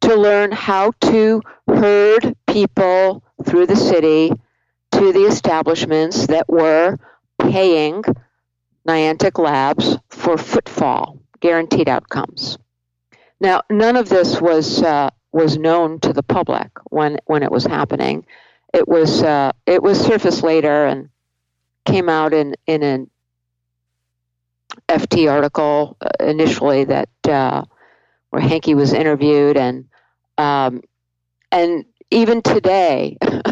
[0.00, 4.32] to learn how to herd people through the city
[4.98, 6.98] to the establishments that were
[7.38, 8.02] paying
[8.86, 12.58] Niantic Labs for footfall, guaranteed outcomes.
[13.40, 17.64] Now, none of this was uh, was known to the public when when it was
[17.64, 18.26] happening.
[18.74, 21.10] It was uh, it was surfaced later and
[21.84, 23.10] came out in in an
[24.88, 27.62] FT article uh, initially that uh,
[28.30, 29.88] where Hanke was interviewed and
[30.38, 30.82] um,
[31.52, 33.16] and even today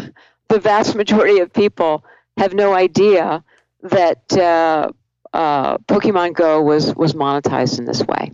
[0.49, 2.03] the vast majority of people
[2.37, 3.43] have no idea
[3.81, 4.91] that uh,
[5.33, 8.31] uh, Pokemon Go was was monetized in this way.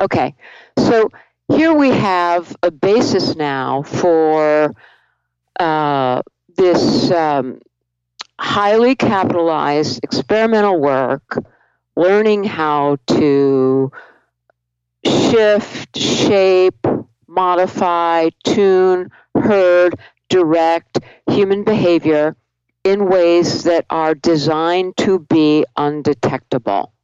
[0.00, 0.34] Okay,
[0.78, 1.10] so
[1.54, 4.72] here we have a basis now for
[5.60, 6.22] uh,
[6.56, 7.60] this um,
[8.40, 11.38] highly capitalized experimental work,
[11.96, 13.90] learning how to
[15.04, 16.86] shift, shape,
[17.26, 19.94] modify, tune, herd,
[20.32, 20.98] direct
[21.30, 22.34] human behavior
[22.84, 26.94] in ways that are designed to be undetectable.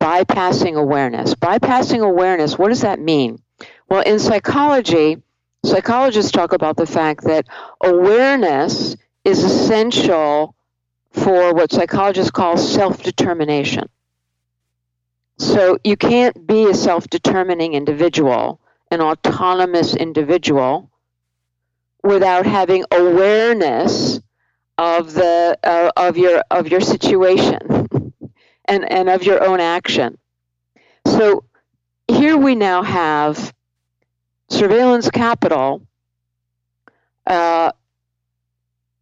[0.00, 1.34] Bypassing awareness.
[1.34, 3.42] Bypassing awareness, what does that mean?
[3.88, 5.20] Well, in psychology,
[5.64, 7.46] psychologists talk about the fact that
[7.82, 10.54] awareness is essential
[11.10, 13.88] for what psychologists call self determination.
[15.38, 18.60] So you can't be a self determining individual,
[18.92, 20.90] an autonomous individual,
[22.08, 24.18] without having awareness
[24.78, 27.58] of the uh, of your of your situation
[28.64, 30.16] and and of your own action.
[31.06, 31.44] So
[32.06, 33.54] here we now have
[34.48, 35.86] surveillance capital
[37.26, 37.72] uh,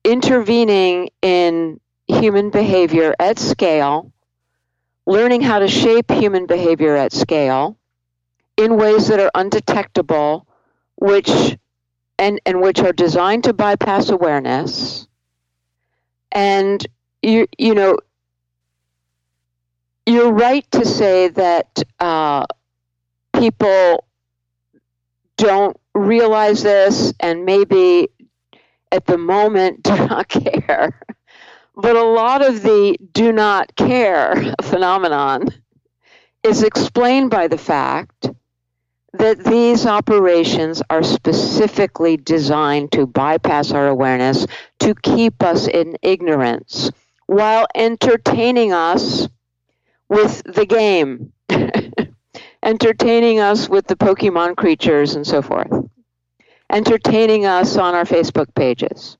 [0.04, 4.12] intervening in human behavior at scale,
[5.07, 7.78] learning how to shape human behavior at scale
[8.57, 10.48] in ways that are undetectable,
[10.96, 11.57] which
[12.18, 15.06] and, and which are designed to bypass awareness.
[16.32, 16.86] And
[17.22, 17.98] you you know
[20.06, 22.46] you're right to say that uh,
[23.38, 24.04] people
[25.36, 28.08] don't realize this and maybe
[28.92, 31.00] at the moment do not care.
[31.74, 35.48] But a lot of the do not care phenomenon
[36.42, 38.30] is explained by the fact
[39.18, 44.46] that these operations are specifically designed to bypass our awareness,
[44.80, 46.90] to keep us in ignorance,
[47.26, 49.28] while entertaining us
[50.08, 51.32] with the game,
[52.62, 55.70] entertaining us with the Pokemon creatures and so forth,
[56.70, 59.16] entertaining us on our Facebook pages.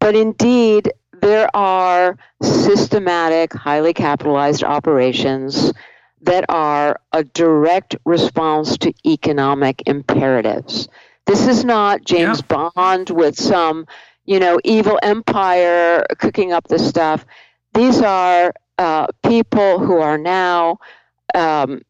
[0.00, 5.72] But indeed, there are systematic, highly capitalized operations
[6.22, 10.88] that are a direct response to economic imperatives.
[11.26, 12.70] This is not James yeah.
[12.74, 13.86] Bond with some,
[14.24, 17.24] you know, evil empire cooking up this stuff.
[17.72, 20.78] These are uh, people who are now
[21.34, 21.82] um,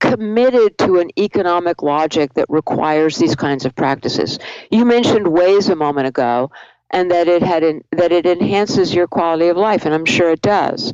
[0.00, 4.38] committed to an economic logic that requires these kinds of practices.
[4.70, 6.50] You mentioned Waze a moment ago,
[6.90, 10.30] and that it had in, that it enhances your quality of life, and I'm sure
[10.30, 10.92] it does.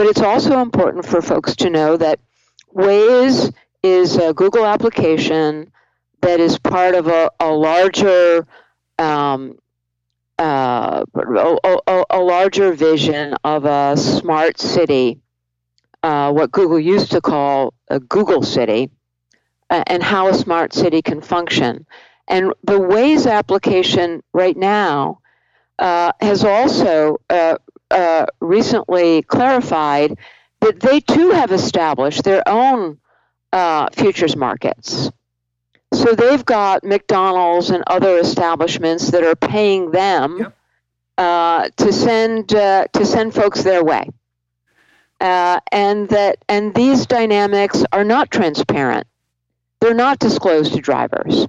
[0.00, 2.20] But it's also important for folks to know that
[2.74, 5.70] Waze is a Google application
[6.22, 8.46] that is part of a, a larger
[8.98, 9.58] um,
[10.38, 15.20] uh, a, a, a, larger vision of a smart city,
[16.02, 18.88] uh, what Google used to call a Google city,
[19.68, 21.84] uh, and how a smart city can function.
[22.26, 25.20] And the Waze application right now
[25.78, 27.18] uh, has also
[27.90, 30.16] uh, uh, recently clarified
[30.60, 32.98] that they too have established their own
[33.92, 35.10] futures markets.
[35.92, 40.56] So they've got McDonald's and other establishments that are paying them yep.
[41.18, 44.08] uh, to send uh, to send folks their way,
[45.20, 49.06] uh, and that and these dynamics are not transparent.
[49.80, 51.48] They're not disclosed to drivers.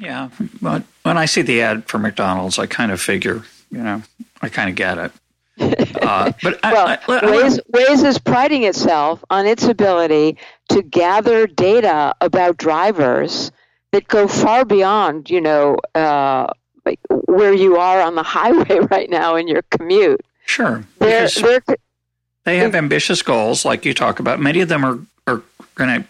[0.00, 0.28] Yeah,
[0.60, 4.02] but when I see the ad for McDonald's, I kind of figure, you know,
[4.42, 5.12] I kind of get it.
[5.60, 10.38] Uh, but well, I, I, I, Waze, Waze is priding itself on its ability
[10.70, 13.50] to gather data about drivers
[13.92, 16.46] that go far beyond, you know, uh,
[16.84, 20.24] like where you are on the highway right now in your commute.
[20.44, 20.84] Sure.
[20.98, 21.62] They're, they're,
[22.44, 24.40] they have ambitious goals, like you talk about.
[24.40, 25.42] Many of them are, are
[25.74, 26.08] going to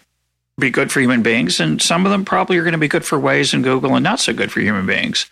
[0.57, 3.05] be good for human beings, and some of them probably are going to be good
[3.05, 5.29] for Waze and Google and not so good for human beings.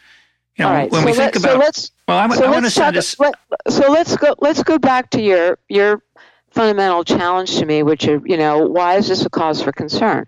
[0.57, 2.71] You know, when so we think about, so let's, well, I, so I want to
[2.71, 3.19] send us.
[3.19, 3.35] Let,
[3.69, 4.35] so let's go.
[4.39, 6.01] Let's go back to your your
[6.49, 10.25] fundamental challenge to me, which is, you know, why is this a cause for concern?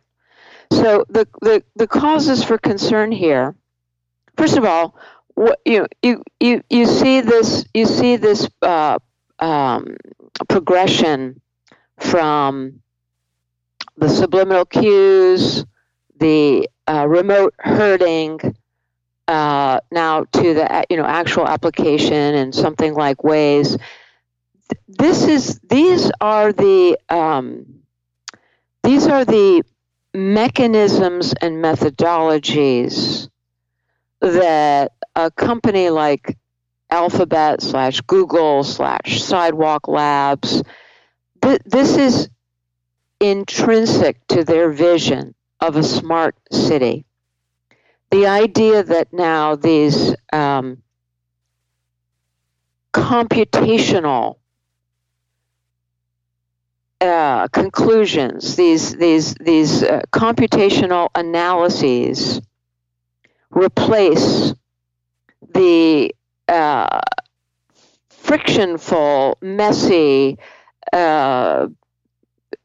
[0.71, 3.55] So the the the causes for concern here,
[4.37, 4.95] first of all,
[5.33, 8.99] what, you know, you you you see this you see this uh,
[9.39, 9.97] um,
[10.47, 11.41] progression
[11.97, 12.81] from
[13.97, 15.65] the subliminal cues,
[16.19, 18.39] the uh, remote herding,
[19.29, 23.79] uh, now to the you know actual application and something like Waze.
[24.87, 27.83] This is these are the um,
[28.81, 29.63] these are the
[30.15, 33.29] mechanisms and methodologies
[34.19, 36.35] that a company like
[36.89, 40.63] Alphabet slash Google slash Sidewalk Labs,
[41.43, 42.29] th- this is
[43.19, 47.05] intrinsic to their vision of a smart city
[48.11, 50.81] the idea that now these um,
[52.93, 54.37] computational
[57.01, 62.41] uh, conclusions, these these these uh, computational analyses,
[63.51, 64.53] replace
[65.53, 66.13] the
[66.47, 66.99] uh,
[68.09, 70.37] frictionful, messy,
[70.93, 71.67] uh,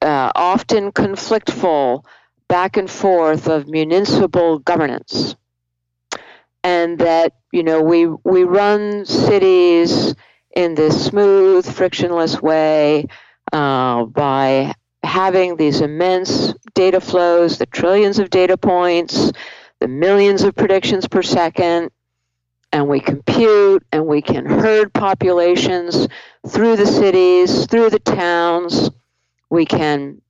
[0.03, 2.05] uh, often conflictful
[2.49, 5.37] back and forth of municipal governance.
[6.63, 10.15] and that you know we we run cities
[10.57, 13.07] in this smooth, frictionless way
[13.53, 14.73] uh, by
[15.03, 19.33] having these immense data flows, the trillions of data points,
[19.81, 21.91] the millions of predictions per second,
[22.73, 26.09] and we compute and we can herd populations
[26.49, 28.91] through the cities, through the towns.
[29.51, 30.21] We can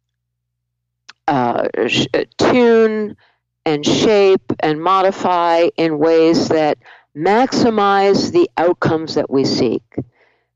[1.26, 2.06] uh, sh-
[2.38, 3.16] tune
[3.64, 6.78] and shape and modify in ways that
[7.16, 9.82] maximize the outcomes that we seek.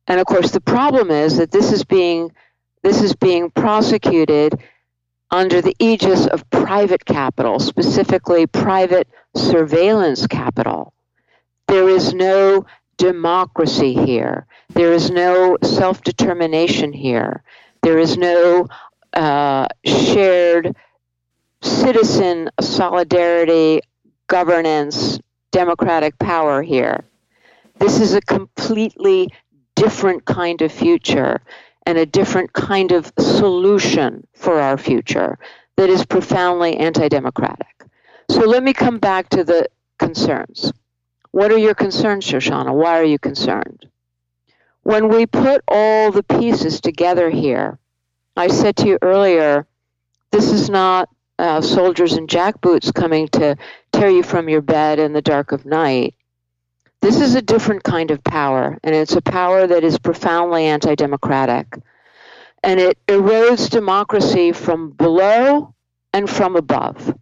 [0.06, 2.32] And of course, the problem is that this is being
[2.82, 4.54] this is being prosecuted
[5.30, 10.92] under the aegis of private capital, specifically private surveillance capital.
[11.66, 12.66] There is no
[12.96, 14.46] democracy here.
[14.70, 17.42] There is no self determination here.
[17.82, 18.68] There is no
[19.12, 20.74] uh, shared
[21.62, 23.80] citizen solidarity,
[24.26, 25.18] governance,
[25.50, 27.04] democratic power here.
[27.78, 29.28] This is a completely
[29.74, 31.40] different kind of future
[31.86, 35.38] and a different kind of solution for our future
[35.76, 37.84] that is profoundly anti democratic.
[38.30, 40.72] So let me come back to the concerns.
[41.30, 42.74] What are your concerns, Shoshana?
[42.74, 43.86] Why are you concerned?
[44.82, 47.78] When we put all the pieces together here,
[48.38, 49.66] I said to you earlier,
[50.30, 51.08] this is not
[51.40, 53.56] uh, soldiers in jackboots coming to
[53.90, 56.14] tear you from your bed in the dark of night.
[57.00, 60.94] This is a different kind of power, and it's a power that is profoundly anti
[60.94, 61.66] democratic.
[62.62, 65.74] And it erodes democracy from below
[66.12, 67.12] and from above.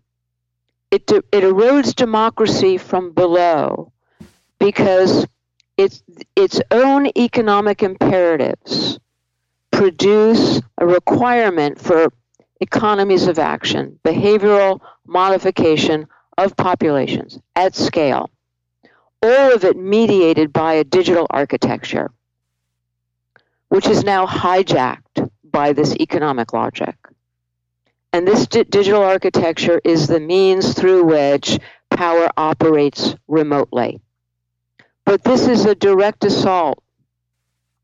[0.90, 3.90] It, it erodes democracy from below
[4.58, 5.26] because
[5.78, 6.02] its,
[6.36, 8.98] its own economic imperatives
[9.76, 12.08] produce a requirement for
[12.60, 16.06] economies of action, behavioral modification
[16.38, 18.30] of populations at scale
[19.22, 22.10] all of it mediated by a digital architecture,
[23.68, 26.94] which is now hijacked by this economic logic.
[28.12, 31.58] And this di- digital architecture is the means through which
[31.90, 34.00] power operates remotely.
[35.04, 36.82] But this is a direct assault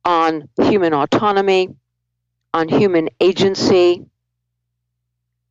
[0.04, 1.68] on human autonomy,
[2.54, 4.04] on human agency.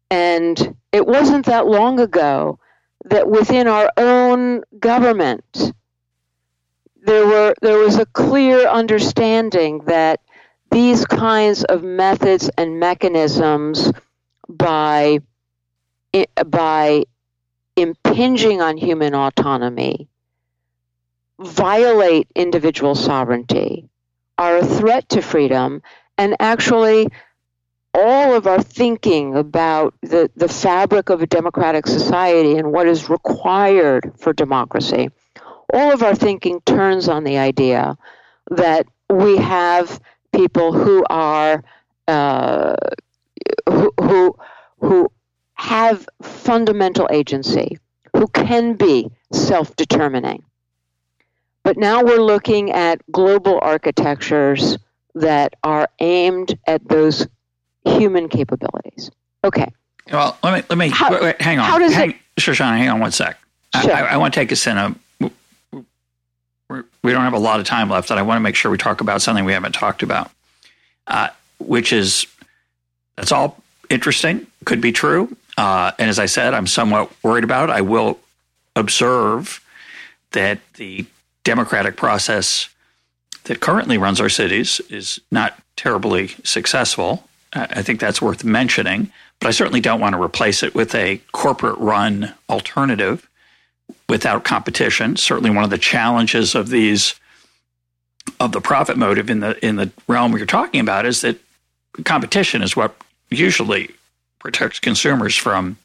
[0.09, 2.59] And it wasn't that long ago
[3.05, 5.73] that within our own government,
[7.03, 10.19] there were there was a clear understanding that
[10.69, 13.91] these kinds of methods and mechanisms
[14.47, 15.19] by
[16.45, 17.03] by
[17.75, 20.07] impinging on human autonomy
[21.39, 23.89] violate individual sovereignty
[24.37, 25.81] are a threat to freedom
[26.17, 27.07] and actually
[27.93, 33.09] all of our thinking about the, the fabric of a democratic society and what is
[33.09, 35.09] required for democracy
[35.73, 37.97] all of our thinking turns on the idea
[38.49, 39.99] that we have
[40.33, 41.63] people who are
[42.07, 42.75] uh,
[43.69, 44.35] who, who
[44.79, 45.11] who
[45.53, 47.77] have fundamental agency,
[48.15, 50.43] who can be self-determining.
[51.63, 54.77] But now we're looking at global architectures
[55.15, 57.27] that are aimed at those
[57.85, 59.11] human capabilities.
[59.43, 59.71] Okay.
[60.11, 61.65] Well, let me let me how, wait, wait, hang on.
[61.65, 63.37] How does hang, it, Shoshana, hang on one sec.
[63.81, 63.93] Sure.
[63.93, 64.95] I, I, I want to take us in a
[67.03, 68.77] we don't have a lot of time left, and I want to make sure we
[68.77, 70.31] talk about something we haven't talked about,
[71.07, 71.29] uh,
[71.59, 72.27] which is
[73.15, 75.35] that's all interesting, could be true.
[75.57, 77.73] Uh, and as I said, I'm somewhat worried about it.
[77.73, 78.19] I will
[78.75, 79.63] observe
[80.31, 81.05] that the
[81.43, 82.69] democratic process
[83.45, 87.27] that currently runs our cities is not terribly successful.
[87.53, 91.21] I think that's worth mentioning, but I certainly don't want to replace it with a
[91.33, 93.27] corporate run alternative
[94.07, 95.17] without competition.
[95.17, 97.15] Certainly, one of the challenges of these
[98.39, 101.37] of the profit motive in the in the realm you're talking about is that
[102.03, 102.95] competition is what
[103.29, 103.89] usually
[104.39, 105.77] protects consumers from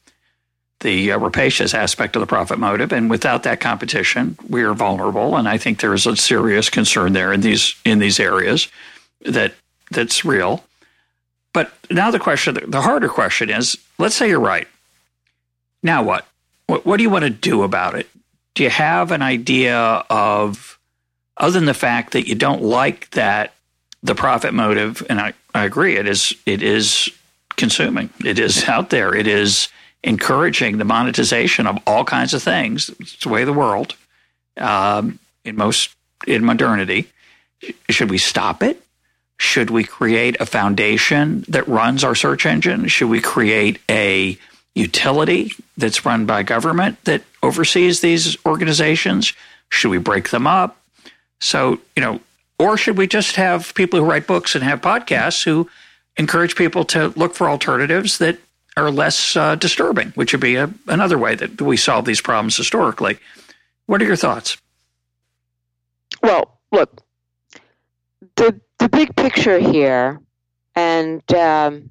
[0.81, 5.35] the uh, rapacious aspect of the profit motive, and without that competition, we are vulnerable.
[5.35, 8.67] And I think there is a serious concern there in these in these areas
[9.25, 9.53] that
[9.91, 10.63] that's real.
[11.53, 14.67] But now the question, the harder question is: Let's say you're right.
[15.81, 16.27] Now what?
[16.67, 18.09] What, what do you want to do about it?
[18.53, 19.77] Do you have an idea
[20.09, 20.77] of,
[21.37, 23.53] other than the fact that you don't like that
[24.03, 27.09] the profit motive, and I, I agree, it is it is
[27.55, 28.09] consuming.
[28.23, 29.15] It is out there.
[29.15, 29.69] It is
[30.03, 32.89] encouraging the monetization of all kinds of things.
[32.99, 33.95] It's the way of the world
[34.57, 35.95] um, in most
[36.25, 37.07] in modernity.
[37.89, 38.81] Should we stop it?
[39.39, 42.87] Should we create a foundation that runs our search engine?
[42.87, 44.37] Should we create a
[44.73, 49.33] utility that's run by government that oversees these organizations?
[49.69, 50.79] Should we break them up?
[51.39, 52.19] So, you know,
[52.59, 55.69] or should we just have people who write books and have podcasts who
[56.17, 58.39] encourage people to look for alternatives that
[58.77, 62.55] are less uh, disturbing, which would be a, another way that we solve these problems
[62.55, 63.17] historically.
[63.87, 64.57] What are your thoughts?
[66.21, 67.01] Well, look,
[68.35, 70.21] the the big picture here,
[70.75, 71.89] and um,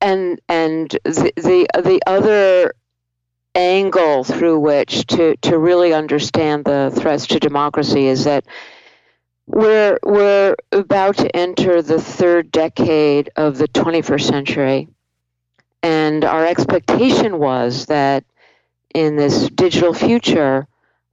[0.00, 2.74] and and the, the the other
[3.54, 8.44] angle through which to to really understand the threats to democracy is that
[9.52, 14.88] we're we're about to enter the third decade of the 21st century,
[15.82, 18.24] and our expectation was that
[18.94, 20.66] in this digital future,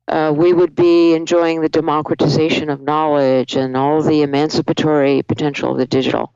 [0.08, 5.78] uh, we would be enjoying the democratization of knowledge and all the emancipatory potential of
[5.78, 6.34] the digital.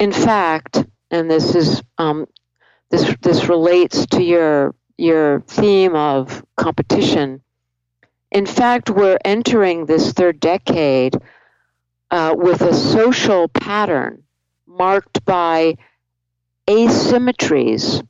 [0.00, 2.26] In fact, and this is um,
[2.90, 7.40] this this relates to your your theme of competition.
[8.34, 11.16] In fact, we're entering this third decade
[12.10, 14.24] uh, with a social pattern
[14.66, 15.76] marked by
[16.68, 18.04] asymmetries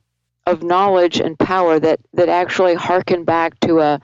[0.47, 4.01] of knowledge and power that, that actually harken back to a,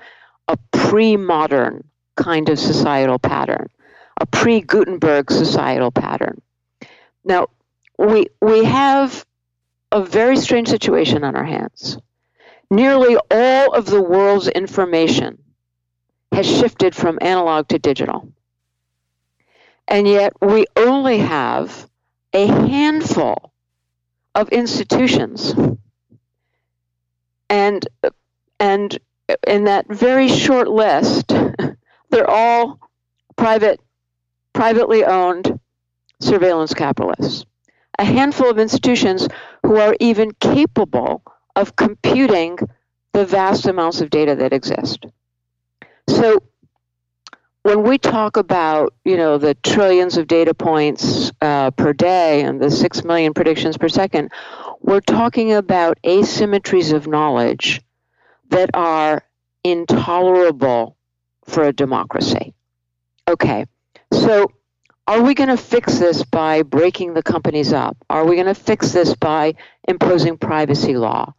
[0.48, 1.84] a pre modern
[2.15, 3.68] kind of societal pattern,
[4.19, 6.39] a pre Gutenberg societal pattern.
[7.26, 7.48] Now,
[7.98, 9.26] we, we have
[9.91, 11.98] a very strange situation on our hands.
[12.69, 15.39] Nearly all of the world's information
[16.32, 18.32] has shifted from analog to digital.
[19.88, 21.90] And yet we only have
[22.34, 23.52] a handful
[24.34, 25.53] of institutions
[27.52, 27.86] and
[28.60, 28.98] and
[29.48, 31.34] in that very short list,
[32.10, 32.80] they're all
[33.36, 33.80] private,
[34.53, 35.60] privately owned
[36.22, 37.45] surveillance capitalists.
[37.99, 39.28] A handful of institutions
[39.64, 41.24] who are even capable
[41.56, 42.58] of computing
[43.14, 45.06] the vast amounts of data that exist.
[46.12, 46.44] So
[47.64, 52.62] when we talk about you know the trillions of data points uh, per day and
[52.62, 54.32] the six million predictions per second,
[54.82, 57.82] we're talking about asymmetries of knowledge
[58.50, 59.24] that are
[59.64, 60.98] intolerable
[61.46, 62.54] for a democracy.
[63.30, 63.66] Okay,
[64.12, 64.52] so
[65.08, 67.96] are we going to fix this by breaking the companies up?
[68.10, 69.56] Are we going to fix this by
[69.88, 71.34] imposing privacy law?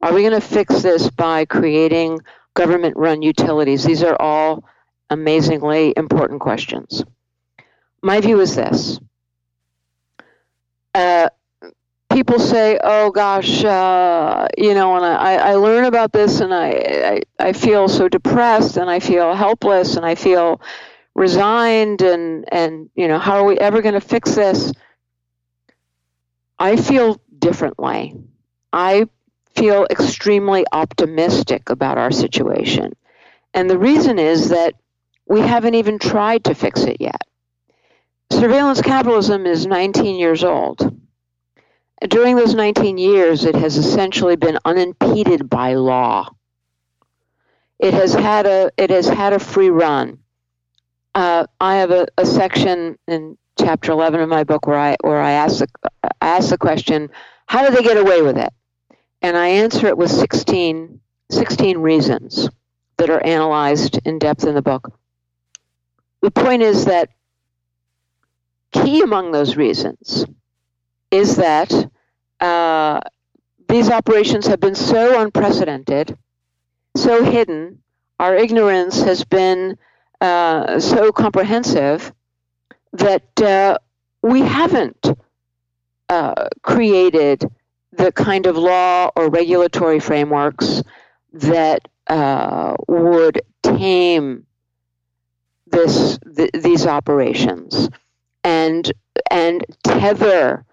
[0.00, 2.20] Are we going to fix this by creating
[2.54, 3.84] government run utilities?
[3.84, 4.64] These are all
[5.10, 7.04] amazingly important questions.
[8.02, 9.00] My view is this.
[10.94, 11.28] Uh,
[12.12, 17.22] people say, "Oh gosh, uh, you know," and I, I learn about this, and I,
[17.40, 20.60] I I feel so depressed, and I feel helpless, and I feel
[21.14, 24.72] resigned, and and you know, how are we ever going to fix this?
[26.58, 28.14] I feel differently.
[28.72, 29.08] I
[29.54, 32.92] feel extremely optimistic about our situation,
[33.52, 34.74] and the reason is that
[35.26, 37.22] we haven't even tried to fix it yet.
[38.30, 41.00] Surveillance capitalism is 19 years old.
[42.08, 46.28] During those 19 years, it has essentially been unimpeded by law.
[47.78, 50.18] It has had a it has had a free run.
[51.14, 55.20] Uh, I have a, a, section in chapter 11 of my book where I where
[55.20, 55.68] I ask the,
[56.20, 57.08] ask the question,
[57.46, 58.52] how did they get away with it?
[59.24, 62.50] And I answer it with 16, 16 reasons
[62.98, 64.92] that are analyzed in depth in the book.
[66.20, 67.08] The point is that
[68.70, 70.26] key among those reasons
[71.10, 71.72] is that
[72.38, 73.00] uh,
[73.66, 76.18] these operations have been so unprecedented,
[76.94, 77.82] so hidden,
[78.20, 79.78] our ignorance has been
[80.20, 82.12] uh, so comprehensive
[82.92, 83.78] that uh,
[84.20, 85.16] we haven't
[86.10, 87.50] uh, created
[87.96, 90.82] the kind of law or regulatory frameworks
[91.32, 94.46] that uh, would tame
[95.66, 97.88] this th- these operations
[98.42, 98.92] and
[99.30, 100.64] and tether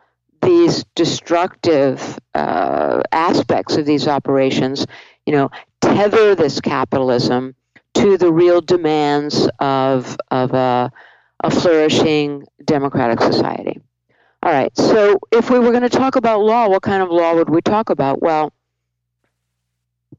[0.41, 4.85] these destructive uh, aspects of these operations,
[5.25, 7.55] you know, tether this capitalism
[7.93, 10.91] to the real demands of of a,
[11.43, 13.79] a flourishing democratic society.
[14.43, 14.75] All right.
[14.75, 17.61] So, if we were going to talk about law, what kind of law would we
[17.61, 18.21] talk about?
[18.21, 18.53] Well,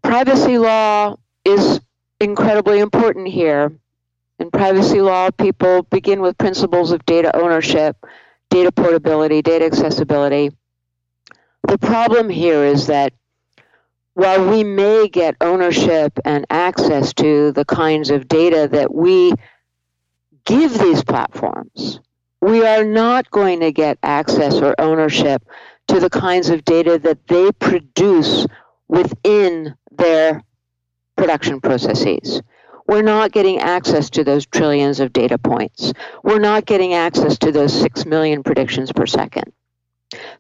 [0.03, 1.81] privacy law is
[2.21, 3.73] incredibly important here
[4.43, 7.97] in privacy law, people begin with principles of data ownership,
[8.51, 10.51] data portability, data accessibility.
[11.69, 13.13] The problem here is that
[14.15, 19.33] while we may get ownership and access to the kinds of data that we
[20.45, 22.01] give these platforms,
[22.43, 25.45] we are not going to get access or ownership
[25.87, 28.47] to the kinds of data that they produce
[28.89, 30.43] within their
[31.17, 32.43] production processes.
[32.89, 35.93] We're not getting access to those trillions of data points.
[36.25, 39.53] We're not getting access to those 6 million predictions per second.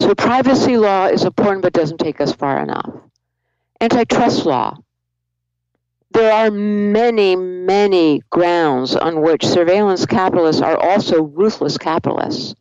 [0.00, 2.90] So privacy law is important but doesn't take us far enough.
[3.80, 4.76] Antitrust law.
[6.12, 12.54] There are many, many grounds on which surveillance capitalists are also ruthless capitalists.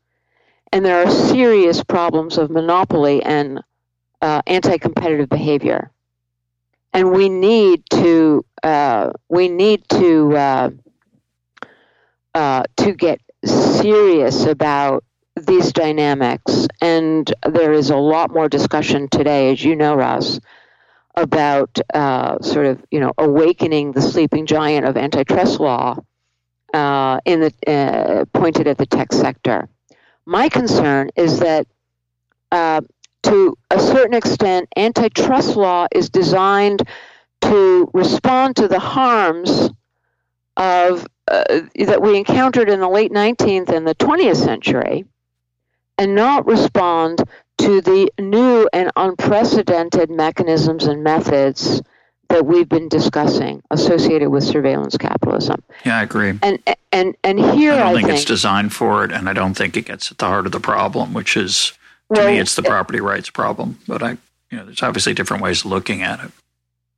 [0.72, 3.62] And there are serious problems of monopoly and
[4.22, 5.92] uh, anti competitive behavior.
[6.94, 10.70] And we need to, uh, we need to, uh,
[12.34, 15.04] uh to get serious about
[15.36, 20.40] these dynamics, and there is a lot more discussion today, as you know, Russ,
[21.16, 25.98] about uh, sort of you know awakening the sleeping giant of antitrust law
[26.74, 29.68] uh, in the uh, pointed at the tech sector.
[30.26, 31.68] My concern is that
[32.52, 32.82] uh,
[33.24, 36.84] to a certain extent, antitrust law is designed
[37.42, 39.70] to respond to the harms
[40.58, 45.06] of uh, that we encountered in the late 19th and the 20th century
[45.98, 47.24] and not respond
[47.66, 51.82] to the new and unprecedented mechanisms and methods
[52.30, 55.62] that we've been discussing associated with surveillance capitalism.
[55.86, 56.40] Yeah, I agree.
[56.42, 56.60] And
[56.92, 59.54] and and here I don't I think, think, it's designed for it, and I don't
[59.54, 61.72] think it gets at the heart of the problem, which is
[62.14, 63.80] to Well, me it's the property rights problem.
[63.88, 64.12] But I,
[64.50, 66.32] you know, there's obviously different ways of looking at it.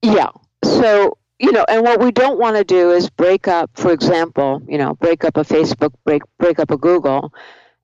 [0.02, 0.30] Yeah.
[0.64, 4.62] So, you know, and what we don't want to do is break up, for example,
[4.68, 7.34] you know, break up a Facebook, break break up a Google,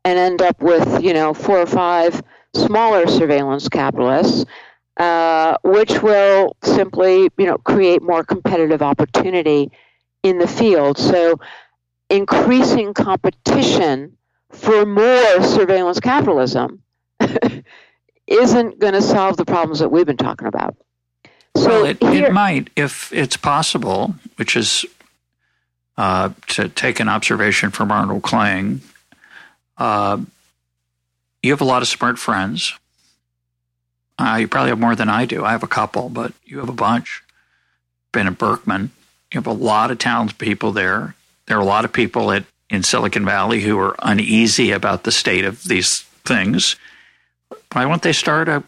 [0.05, 2.21] and end up with, you know, four or five
[2.55, 4.45] smaller surveillance capitalists,
[4.97, 9.71] uh, which will simply, you know, create more competitive opportunity
[10.23, 10.97] in the field.
[10.97, 11.39] So,
[12.09, 14.17] increasing competition
[14.51, 16.81] for more surveillance capitalism
[18.27, 20.75] isn't going to solve the problems that we've been talking about.
[21.55, 24.85] So well, it, here, it might if it's possible, which is
[25.97, 28.81] uh, to take an observation from Arnold Kling.
[29.77, 30.19] Uh,
[31.43, 32.73] you have a lot of smart friends.
[34.17, 35.45] Uh, you probably have more than I do.
[35.45, 37.23] I have a couple, but you have a bunch.
[38.11, 38.91] Been at Berkman.
[39.31, 41.15] You have a lot of talented people there.
[41.45, 45.11] There are a lot of people at in Silicon Valley who are uneasy about the
[45.11, 46.75] state of these things.
[47.71, 48.63] Why won't they start a,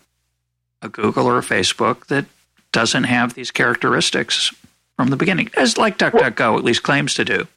[0.82, 2.26] a Google or a Facebook that
[2.72, 4.54] doesn't have these characteristics
[4.96, 7.48] from the beginning, as like DuckDuckGo at least claims to do,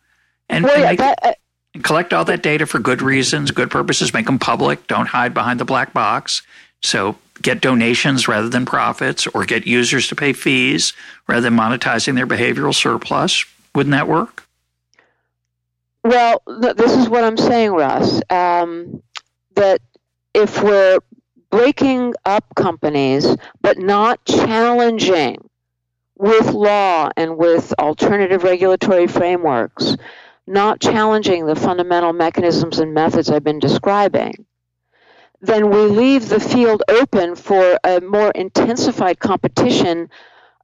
[0.48, 1.32] and, well, and yeah, make- that, uh,
[1.74, 5.34] and collect all that data for good reasons, good purposes, make them public, don't hide
[5.34, 6.42] behind the black box.
[6.82, 10.92] So get donations rather than profits, or get users to pay fees
[11.26, 13.44] rather than monetizing their behavioral surplus.
[13.74, 14.46] Wouldn't that work?
[16.04, 18.20] Well, th- this is what I'm saying, Russ.
[18.30, 19.02] Um,
[19.56, 19.80] that
[20.32, 20.98] if we're
[21.50, 25.48] breaking up companies but not challenging
[26.16, 29.96] with law and with alternative regulatory frameworks,
[30.46, 34.46] not challenging the fundamental mechanisms and methods I've been describing,
[35.40, 40.08] then we leave the field open for a more intensified competition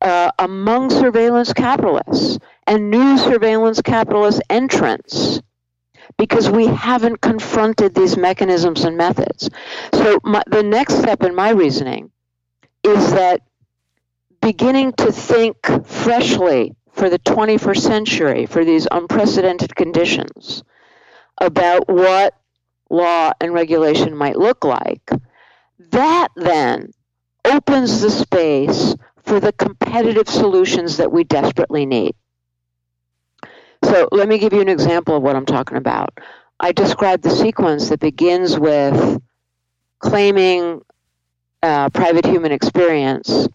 [0.00, 5.40] uh, among surveillance capitalists and new surveillance capitalist entrants
[6.16, 9.50] because we haven't confronted these mechanisms and methods.
[9.92, 12.10] So, my, the next step in my reasoning
[12.82, 13.42] is that
[14.40, 20.62] beginning to think freshly for the 21st century, for these unprecedented conditions,
[21.38, 22.34] about what
[22.90, 25.10] law and regulation might look like,
[25.90, 26.90] that then
[27.44, 28.94] opens the space
[29.24, 32.14] for the competitive solutions that we desperately need.
[33.84, 36.18] So let me give you an example of what I'm talking about.
[36.58, 39.22] I described the sequence that begins with
[40.00, 40.82] claiming
[41.62, 43.48] uh, private human experience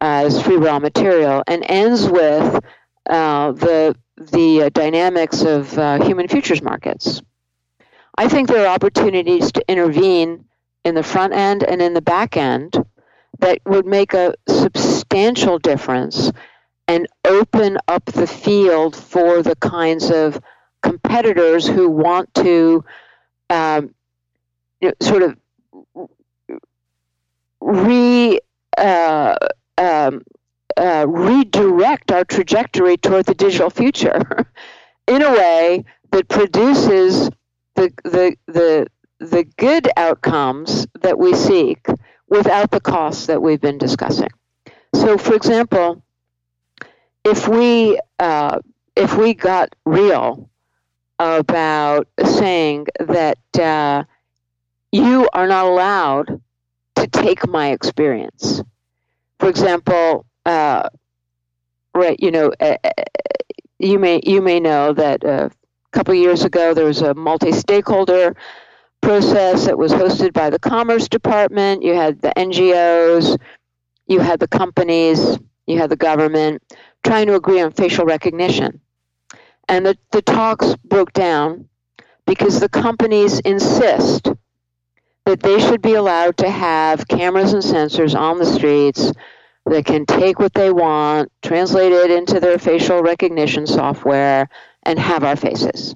[0.00, 2.64] as free raw material and ends with
[3.08, 3.96] uh, the
[4.32, 7.22] the uh, dynamics of uh, human futures markets.
[8.16, 10.44] I think there are opportunities to intervene
[10.84, 12.76] in the front end and in the back end
[13.38, 16.30] that would make a substantial difference
[16.86, 20.40] and open up the field for the kinds of
[20.82, 22.84] competitors who want to
[23.48, 23.94] um,
[24.80, 25.36] you know, sort of
[27.60, 28.40] re
[28.76, 29.36] uh,
[29.80, 30.22] um,
[30.76, 34.20] uh, redirect our trajectory toward the digital future
[35.08, 37.30] in a way that produces
[37.74, 38.86] the the the
[39.18, 41.86] the good outcomes that we seek
[42.28, 44.30] without the costs that we've been discussing.
[44.94, 46.02] So, for example,
[47.24, 48.60] if we uh,
[48.96, 50.50] if we got real
[51.18, 54.04] about saying that uh,
[54.92, 56.40] you are not allowed
[56.96, 58.62] to take my experience.
[59.40, 60.88] For example, uh,
[61.94, 62.76] right, you know, uh,
[63.78, 68.36] you may you may know that uh, a couple years ago there was a multi-stakeholder
[69.00, 71.82] process that was hosted by the Commerce Department.
[71.82, 73.38] You had the NGOs,
[74.06, 76.62] you had the companies, you had the government
[77.04, 78.80] trying to agree on facial recognition.
[79.68, 81.68] And the, the talks broke down
[82.26, 84.28] because the companies insist
[85.26, 89.12] that they should be allowed to have cameras and sensors on the streets
[89.66, 94.48] that can take what they want, translate it into their facial recognition software,
[94.82, 95.94] and have our faces.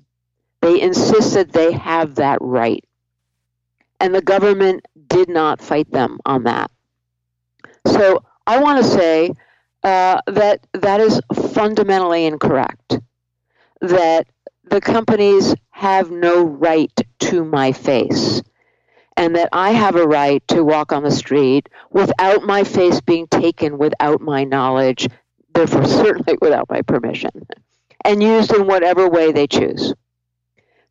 [0.60, 2.84] They insist that they have that right.
[4.00, 6.70] And the government did not fight them on that.
[7.86, 9.30] So I want to say
[9.82, 11.20] uh, that that is
[11.52, 12.98] fundamentally incorrect.
[13.80, 14.26] That
[14.64, 18.42] the companies have no right to my face
[19.16, 23.26] and that I have a right to walk on the street without my face being
[23.28, 25.08] taken without my knowledge,
[25.54, 27.30] therefore, certainly without my permission,
[28.04, 29.94] and used in whatever way they choose.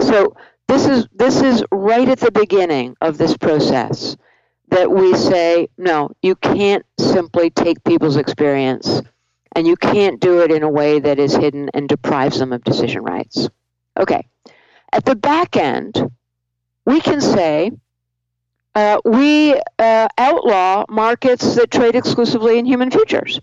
[0.01, 0.35] So,
[0.67, 4.15] this is, this is right at the beginning of this process
[4.69, 9.01] that we say, no, you can't simply take people's experience
[9.55, 12.63] and you can't do it in a way that is hidden and deprives them of
[12.63, 13.49] decision rights.
[13.99, 14.27] Okay.
[14.91, 16.09] At the back end,
[16.85, 17.71] we can say,
[18.75, 23.39] uh, we uh, outlaw markets that trade exclusively in human futures.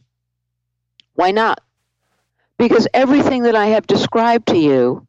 [1.14, 1.60] Why not?
[2.58, 5.06] Because everything that I have described to you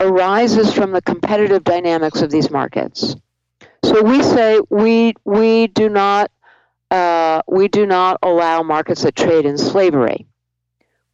[0.00, 3.14] arises from the competitive dynamics of these markets.
[3.84, 6.30] So we say we we do not
[6.90, 10.26] uh, we do not allow markets that trade in slavery.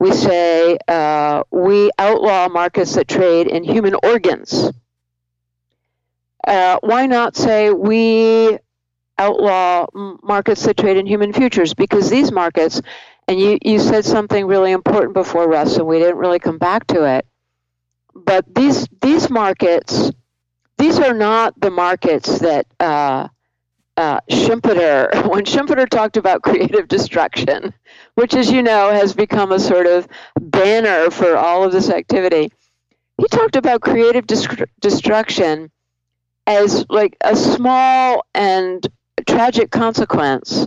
[0.00, 4.70] We say uh, we outlaw markets that trade in human organs
[6.46, 8.58] uh, why not say we
[9.18, 9.86] outlaw
[10.22, 11.74] markets that trade in human futures?
[11.74, 12.80] Because these markets,
[13.26, 16.86] and you, you said something really important before, Russ, and we didn't really come back
[16.88, 17.26] to it.
[18.14, 20.10] But these these markets,
[20.78, 23.28] these are not the markets that uh,
[23.96, 27.74] uh, Schumpeter, when Schumpeter talked about creative destruction,
[28.14, 30.08] which, as you know, has become a sort of
[30.40, 32.52] banner for all of this activity,
[33.18, 34.26] he talked about creative
[34.80, 35.70] destruction
[36.48, 38.86] as like a small and
[39.28, 40.66] tragic consequence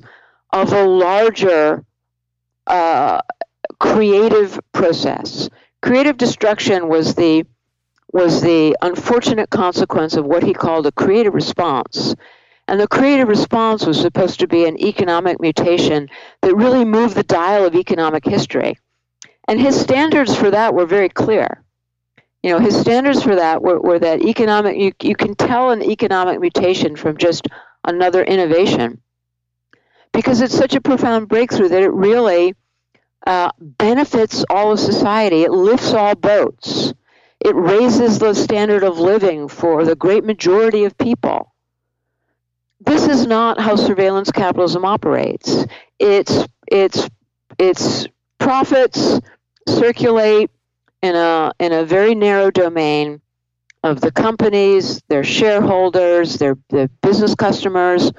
[0.54, 1.84] of a larger
[2.68, 3.20] uh,
[3.80, 5.50] creative process.
[5.82, 7.46] Creative destruction was the
[8.14, 12.14] was the unfortunate consequence of what he called a creative response.
[12.68, 16.10] And the creative response was supposed to be an economic mutation
[16.42, 18.78] that really moved the dial of economic history.
[19.48, 21.64] And his standards for that were very clear
[22.44, 25.84] you know, his standards for that were, were that economic, you, you can tell an
[25.84, 27.48] economic mutation from just
[27.86, 29.02] another innovation
[30.12, 32.56] because it's such a profound breakthrough that it really
[33.28, 35.44] uh, benefits all of society.
[35.44, 36.94] It lifts all boats.
[37.40, 41.54] It raises the standard of living for the great majority of people.
[42.80, 45.66] This is not how surveillance capitalism operates.
[46.00, 47.08] It's it's
[47.60, 48.08] it's
[48.40, 49.20] profits
[49.68, 50.50] circulate
[51.02, 53.22] in a in a very narrow domain
[53.84, 58.12] of the companies, their shareholders, their, their business customers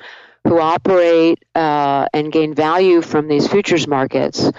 [0.44, 4.50] who operate uh, and gain value from these futures markets.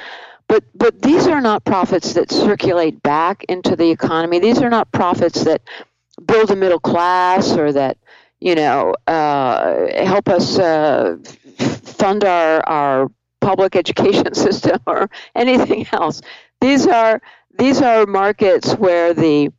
[0.47, 4.39] But but these are not profits that circulate back into the economy.
[4.39, 5.61] These are not profits that
[6.25, 7.97] build a middle class or that
[8.39, 11.17] you know uh, help us uh,
[11.57, 16.21] fund our our public education system or anything else.
[16.61, 17.21] These are
[17.57, 19.51] these are markets where the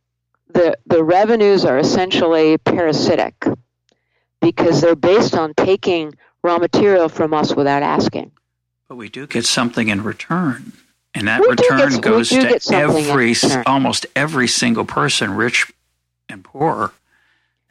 [0.49, 3.45] the the revenues are essentially parasitic
[4.41, 6.13] because they're based on taking
[6.43, 8.31] raw material from us without asking.
[8.87, 10.73] But we do get something in return.
[11.13, 13.33] And that we return get, goes to every
[13.65, 15.71] almost every single person, rich
[16.29, 16.91] and poor.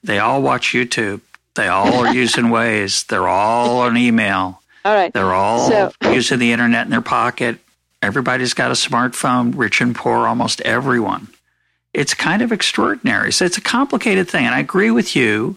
[0.02, 1.20] They all watch YouTube.
[1.54, 3.06] They all are using Waze.
[3.06, 4.62] They're all on email.
[4.84, 5.12] All right.
[5.12, 7.58] They're all so, using the internet in their pocket.
[8.04, 11.28] Everybody's got a smartphone, rich and poor, almost everyone.
[11.94, 13.32] It's kind of extraordinary.
[13.32, 14.44] So it's a complicated thing.
[14.44, 15.56] And I agree with you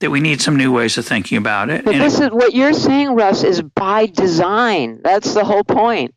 [0.00, 1.84] that we need some new ways of thinking about it.
[1.84, 5.00] But and this is what you're saying, Russ, is by design.
[5.04, 6.12] That's the whole point.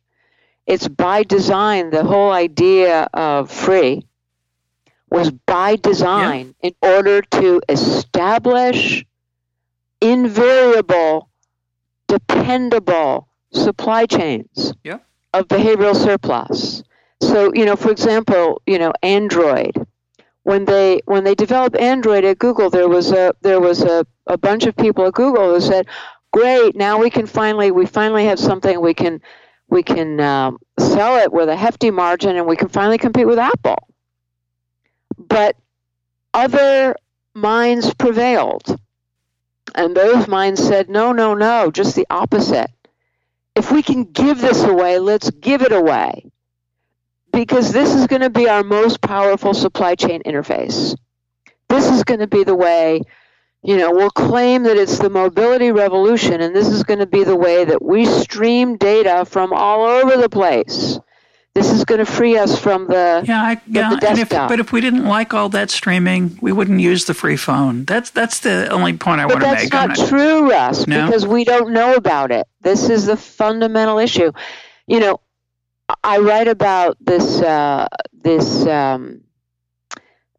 [0.66, 1.90] It's by design.
[1.90, 4.04] The whole idea of free
[5.08, 6.70] was by design yeah.
[6.70, 9.06] in order to establish
[10.00, 11.28] invariable,
[12.08, 14.74] dependable supply chains.
[14.82, 14.98] Yeah
[15.34, 16.82] of behavioral surplus.
[17.20, 19.74] So, you know, for example, you know, Android.
[20.44, 24.36] When they when they developed Android at Google, there was a there was a, a
[24.36, 25.86] bunch of people at Google who said,
[26.32, 26.76] great.
[26.76, 29.22] Now we can finally we finally have something we can
[29.68, 33.38] we can um, sell it with a hefty margin, and we can finally compete with
[33.38, 33.88] Apple.
[35.16, 35.56] But
[36.34, 36.96] other
[37.34, 38.78] minds prevailed,
[39.74, 42.70] and those minds said, no, no, no, just the opposite.
[43.56, 46.30] If we can give this away, let's give it away
[47.32, 50.96] because this is going to be our most powerful supply chain interface.
[51.68, 53.02] This is going to be the way,
[53.62, 57.24] you know, we'll claim that it's the mobility revolution, and this is going to be
[57.24, 60.98] the way that we stream data from all over the place.
[61.54, 63.90] This is going to free us from the yeah, I, yeah.
[63.90, 67.36] The if, but if we didn't like all that streaming, we wouldn't use the free
[67.36, 67.84] phone.
[67.84, 69.70] That's that's the only point I but want to make.
[69.70, 71.06] That's not true, Russ, no?
[71.06, 72.48] because we don't know about it.
[72.60, 74.32] This is the fundamental issue.
[74.88, 75.20] You know,
[76.02, 79.20] I write about this uh, this um,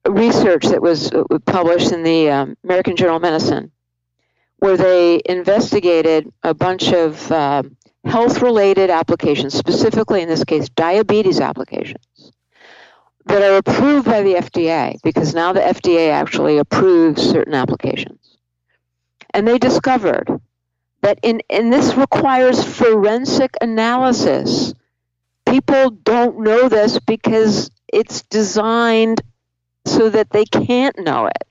[0.06, 3.72] research that was uh, published in the um, American Journal of Medicine,
[4.58, 7.32] where they investigated a bunch of
[8.06, 12.32] uh, health-related applications, specifically in this case diabetes applications,
[13.26, 18.38] that are approved by the FDA because now the FDA actually approves certain applications,
[19.34, 20.30] and they discovered
[21.02, 24.74] that in and this requires forensic analysis
[25.46, 29.22] people don't know this because it's designed
[29.86, 31.48] so that they can't know it.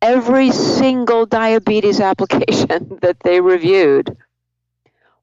[0.00, 4.16] Every single diabetes application that they reviewed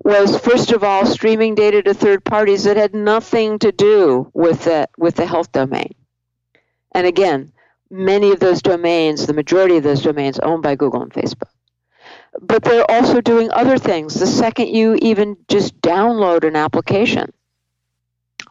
[0.04, 4.64] was first of all streaming data to third parties that had nothing to do with
[4.64, 5.94] the with the health domain.
[6.94, 7.52] And again,
[7.90, 11.50] many of those domains, the majority of those domains owned by Google and Facebook.
[12.42, 14.14] But they're also doing other things.
[14.14, 17.32] The second you even just download an application,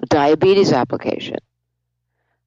[0.02, 1.36] a diabetes application.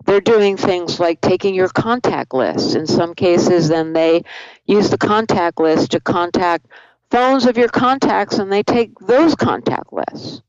[0.06, 2.76] They're doing things like taking your contact list.
[2.76, 4.24] In some cases, then they
[4.66, 6.66] use the contact list to contact
[7.12, 10.42] phones of your contacts and they take those contact lists.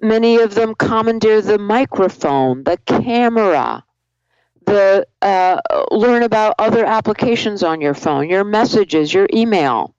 [0.00, 3.84] Many of them commandeer the microphone, the camera,
[4.66, 5.60] the uh,
[5.90, 9.94] learn about other applications on your phone, your messages, your email.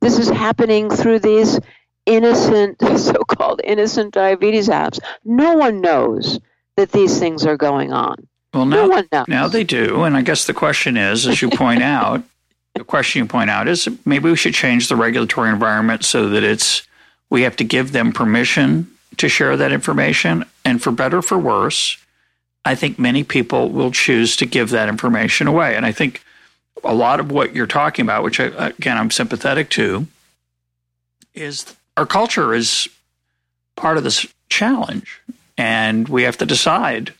[0.00, 1.60] This is happening through these
[2.06, 4.98] innocent, so called innocent diabetes apps.
[5.24, 6.40] No one knows
[6.76, 8.26] that these things are going on.
[8.54, 10.02] Well, now, no now they do.
[10.02, 12.22] And I guess the question is, as you point out,
[12.74, 16.42] the question you point out is maybe we should change the regulatory environment so that
[16.42, 16.82] it's
[17.30, 20.44] we have to give them permission to share that information.
[20.64, 21.98] And for better or for worse,
[22.64, 25.76] I think many people will choose to give that information away.
[25.76, 26.22] And I think
[26.84, 30.06] a lot of what you're talking about, which I, again I'm sympathetic to,
[31.34, 32.88] is our culture is
[33.76, 35.20] part of this challenge,
[35.56, 37.14] and we have to decide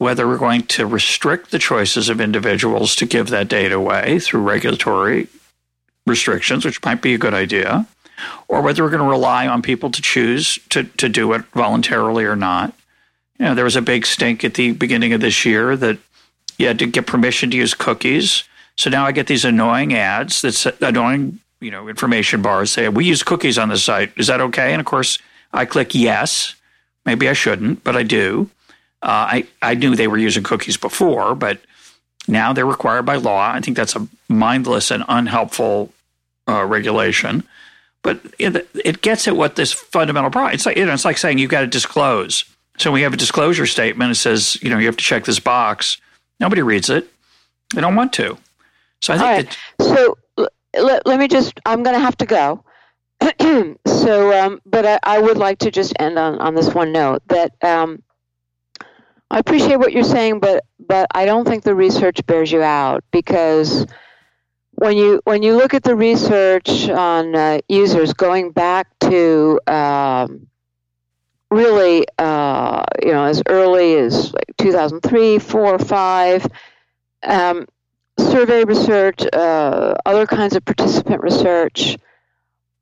[0.00, 4.40] whether we're going to restrict the choices of individuals to give that data away through
[4.40, 5.28] regulatory
[6.06, 7.86] restrictions, which might be a good idea,
[8.48, 12.24] or whether we're going to rely on people to choose to, to do it voluntarily
[12.24, 12.72] or not.
[13.38, 15.98] You know, there was a big stink at the beginning of this year that
[16.56, 18.44] you had to get permission to use cookies.
[18.76, 23.04] So now I get these annoying ads that's annoying you know information bars say we
[23.04, 24.12] use cookies on the site.
[24.16, 24.72] Is that okay?
[24.72, 25.18] And of course,
[25.52, 26.54] I click yes.
[27.04, 28.48] Maybe I shouldn't, but I do.
[29.02, 31.60] Uh, I I knew they were using cookies before, but
[32.28, 33.50] now they're required by law.
[33.52, 35.92] I think that's a mindless and unhelpful
[36.48, 37.44] uh, regulation.
[38.02, 40.54] But it, it, gets at what this fundamental problem.
[40.54, 42.44] It's like you know, it's like saying you've got to disclose.
[42.78, 44.10] So we have a disclosure statement.
[44.10, 45.98] It says you know you have to check this box.
[46.38, 47.10] Nobody reads it.
[47.74, 48.38] They don't want to.
[49.02, 49.48] So I think.
[49.48, 49.58] Right.
[49.78, 50.16] That, so
[50.74, 52.64] let, let me just, I'm going to have to go.
[53.86, 57.22] so, um, but I, I, would like to just end on, on this one note
[57.28, 58.02] that um,
[59.30, 63.04] I appreciate what you're saying, but but I don't think the research bears you out
[63.12, 63.86] because
[64.72, 70.48] when you when you look at the research on uh, users going back to um,
[71.50, 76.46] really uh, you know as early as like 2003, four, five.
[77.22, 77.66] Um,
[78.18, 81.96] survey research, uh, other kinds of participant research,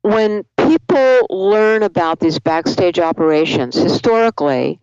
[0.01, 4.79] when people learn about these backstage operations, historically,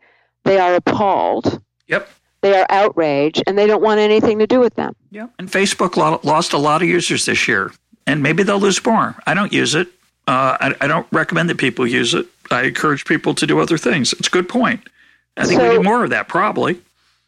[0.46, 1.60] they are appalled.
[1.88, 2.08] Yep.
[2.40, 4.94] They are outraged, and they don't want anything to do with them.
[5.10, 5.26] Yeah.
[5.38, 7.72] And Facebook lost a lot of users this year,
[8.06, 9.16] and maybe they'll lose more.
[9.26, 9.88] I don't use it.
[10.28, 12.26] Uh, I, I, don't recommend that people use it.
[12.50, 14.12] I encourage people to do other things.
[14.12, 14.80] It's a good point.
[15.36, 16.80] I think so, we need more of that, probably.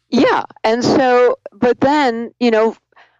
[0.09, 0.43] Yeah.
[0.65, 2.75] And so, but then, you know,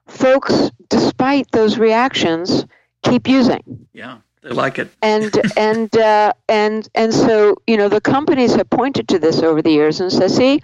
[0.07, 2.65] folks, despite those reactions,
[3.03, 3.87] keep using.
[3.93, 4.89] Yeah, they like it.
[5.01, 9.61] And and uh, and and so you know the companies have pointed to this over
[9.61, 10.61] the years and said, see,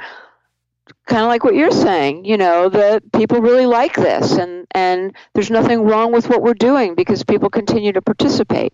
[1.06, 5.14] kind of like what you're saying, you know, that people really like this and, and
[5.34, 8.74] there's nothing wrong with what we're doing because people continue to participate.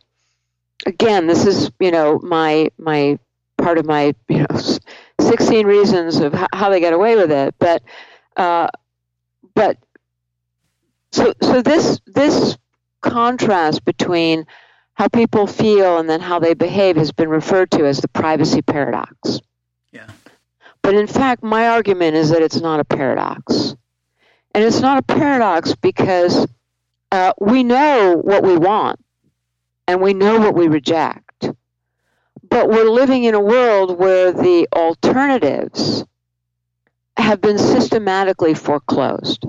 [0.85, 3.19] Again, this is, you know, my, my
[3.57, 4.59] part of my, you know,
[5.21, 7.53] 16 reasons of how they get away with it.
[7.59, 7.83] But,
[8.35, 8.69] uh,
[9.53, 9.77] but
[11.11, 12.57] so, so this, this
[13.01, 14.45] contrast between
[15.01, 18.61] how people feel and then how they behave has been referred to as the privacy
[18.61, 19.39] paradox.
[19.91, 20.05] Yeah.
[20.83, 23.75] But in fact, my argument is that it's not a paradox.
[24.53, 26.45] And it's not a paradox because
[27.11, 29.03] uh, we know what we want
[29.87, 31.49] and we know what we reject.
[32.47, 36.05] But we're living in a world where the alternatives
[37.17, 39.47] have been systematically foreclosed.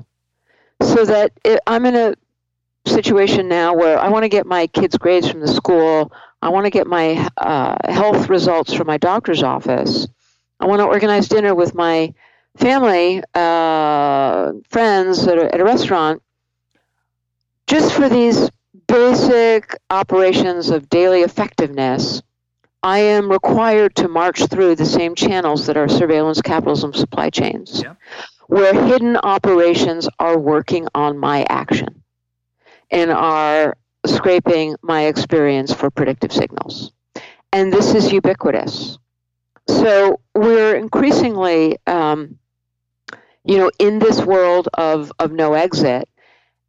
[0.80, 2.14] So that it, I'm in a
[2.86, 6.66] situation now where I want to get my kids' grades from the school, I want
[6.66, 10.08] to get my uh, health results from my doctor's office
[10.62, 12.14] I want to organize dinner with my
[12.56, 16.22] family, uh, friends at a, at a restaurant,
[17.66, 18.48] just for these
[18.86, 22.22] basic operations of daily effectiveness.
[22.84, 27.82] I am required to march through the same channels that are surveillance capitalism supply chains,
[27.82, 27.94] yeah.
[28.46, 32.01] where hidden operations are working on my action
[32.92, 36.92] and are scraping my experience for predictive signals.
[37.52, 38.98] And this is ubiquitous.
[39.68, 42.38] So we're increasingly, um,
[43.44, 46.08] you know, in this world of, of no exit.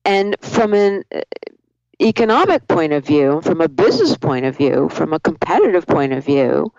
[0.05, 1.21] And from an uh,
[2.01, 6.25] economic point of view, from a business point of view, from a competitive point of
[6.25, 6.73] view,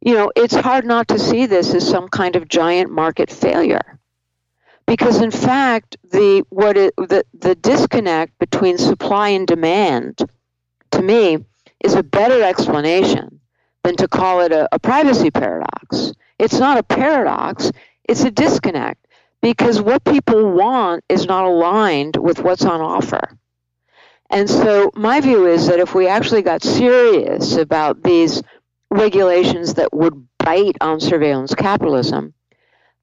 [0.00, 3.97] you know, it's hard not to see this as some kind of giant market failure.
[4.88, 10.18] Because in fact, the what it, the the disconnect between supply and demand,
[10.92, 11.44] to me,
[11.84, 13.40] is a better explanation
[13.84, 16.14] than to call it a, a privacy paradox.
[16.38, 17.70] It's not a paradox,
[18.08, 19.06] it's a disconnect
[19.42, 23.36] because what people want is not aligned with what's on offer.
[24.30, 28.42] And so my view is that if we actually got serious about these
[28.90, 32.32] regulations that would bite on surveillance capitalism,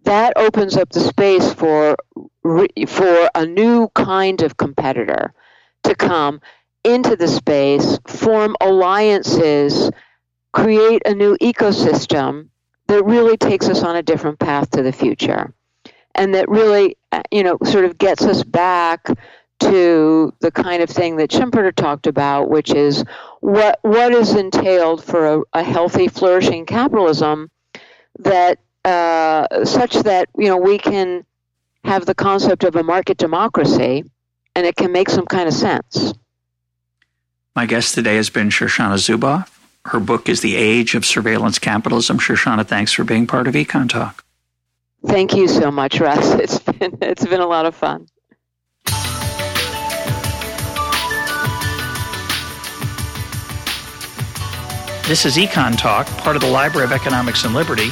[0.06, 1.98] that opens up the space for
[2.88, 5.34] for a new kind of competitor
[5.84, 6.40] to come
[6.84, 9.91] into the space, form alliances
[10.53, 12.49] create a new ecosystem
[12.88, 15.53] that really takes us on a different path to the future.
[16.14, 19.07] And that really uh, you know sort of gets us back
[19.61, 23.03] to the kind of thing that Schumpeter talked about, which is
[23.41, 27.49] what what is entailed for a, a healthy, flourishing capitalism
[28.19, 31.26] that uh, such that you know we can
[31.84, 34.03] have the concept of a market democracy,
[34.56, 36.14] and it can make some kind of sense.
[37.56, 39.49] My guest today has been Shoshana Zuboff.
[39.86, 42.18] Her book is The Age of Surveillance Capitalism.
[42.18, 44.24] Shoshana, thanks for being part of Econ Talk.
[45.06, 46.34] Thank you so much, Russ.
[46.40, 48.07] It's been, it's been a lot of fun.
[55.07, 57.91] This is Econ Talk, part of the Library of Economics and Liberty.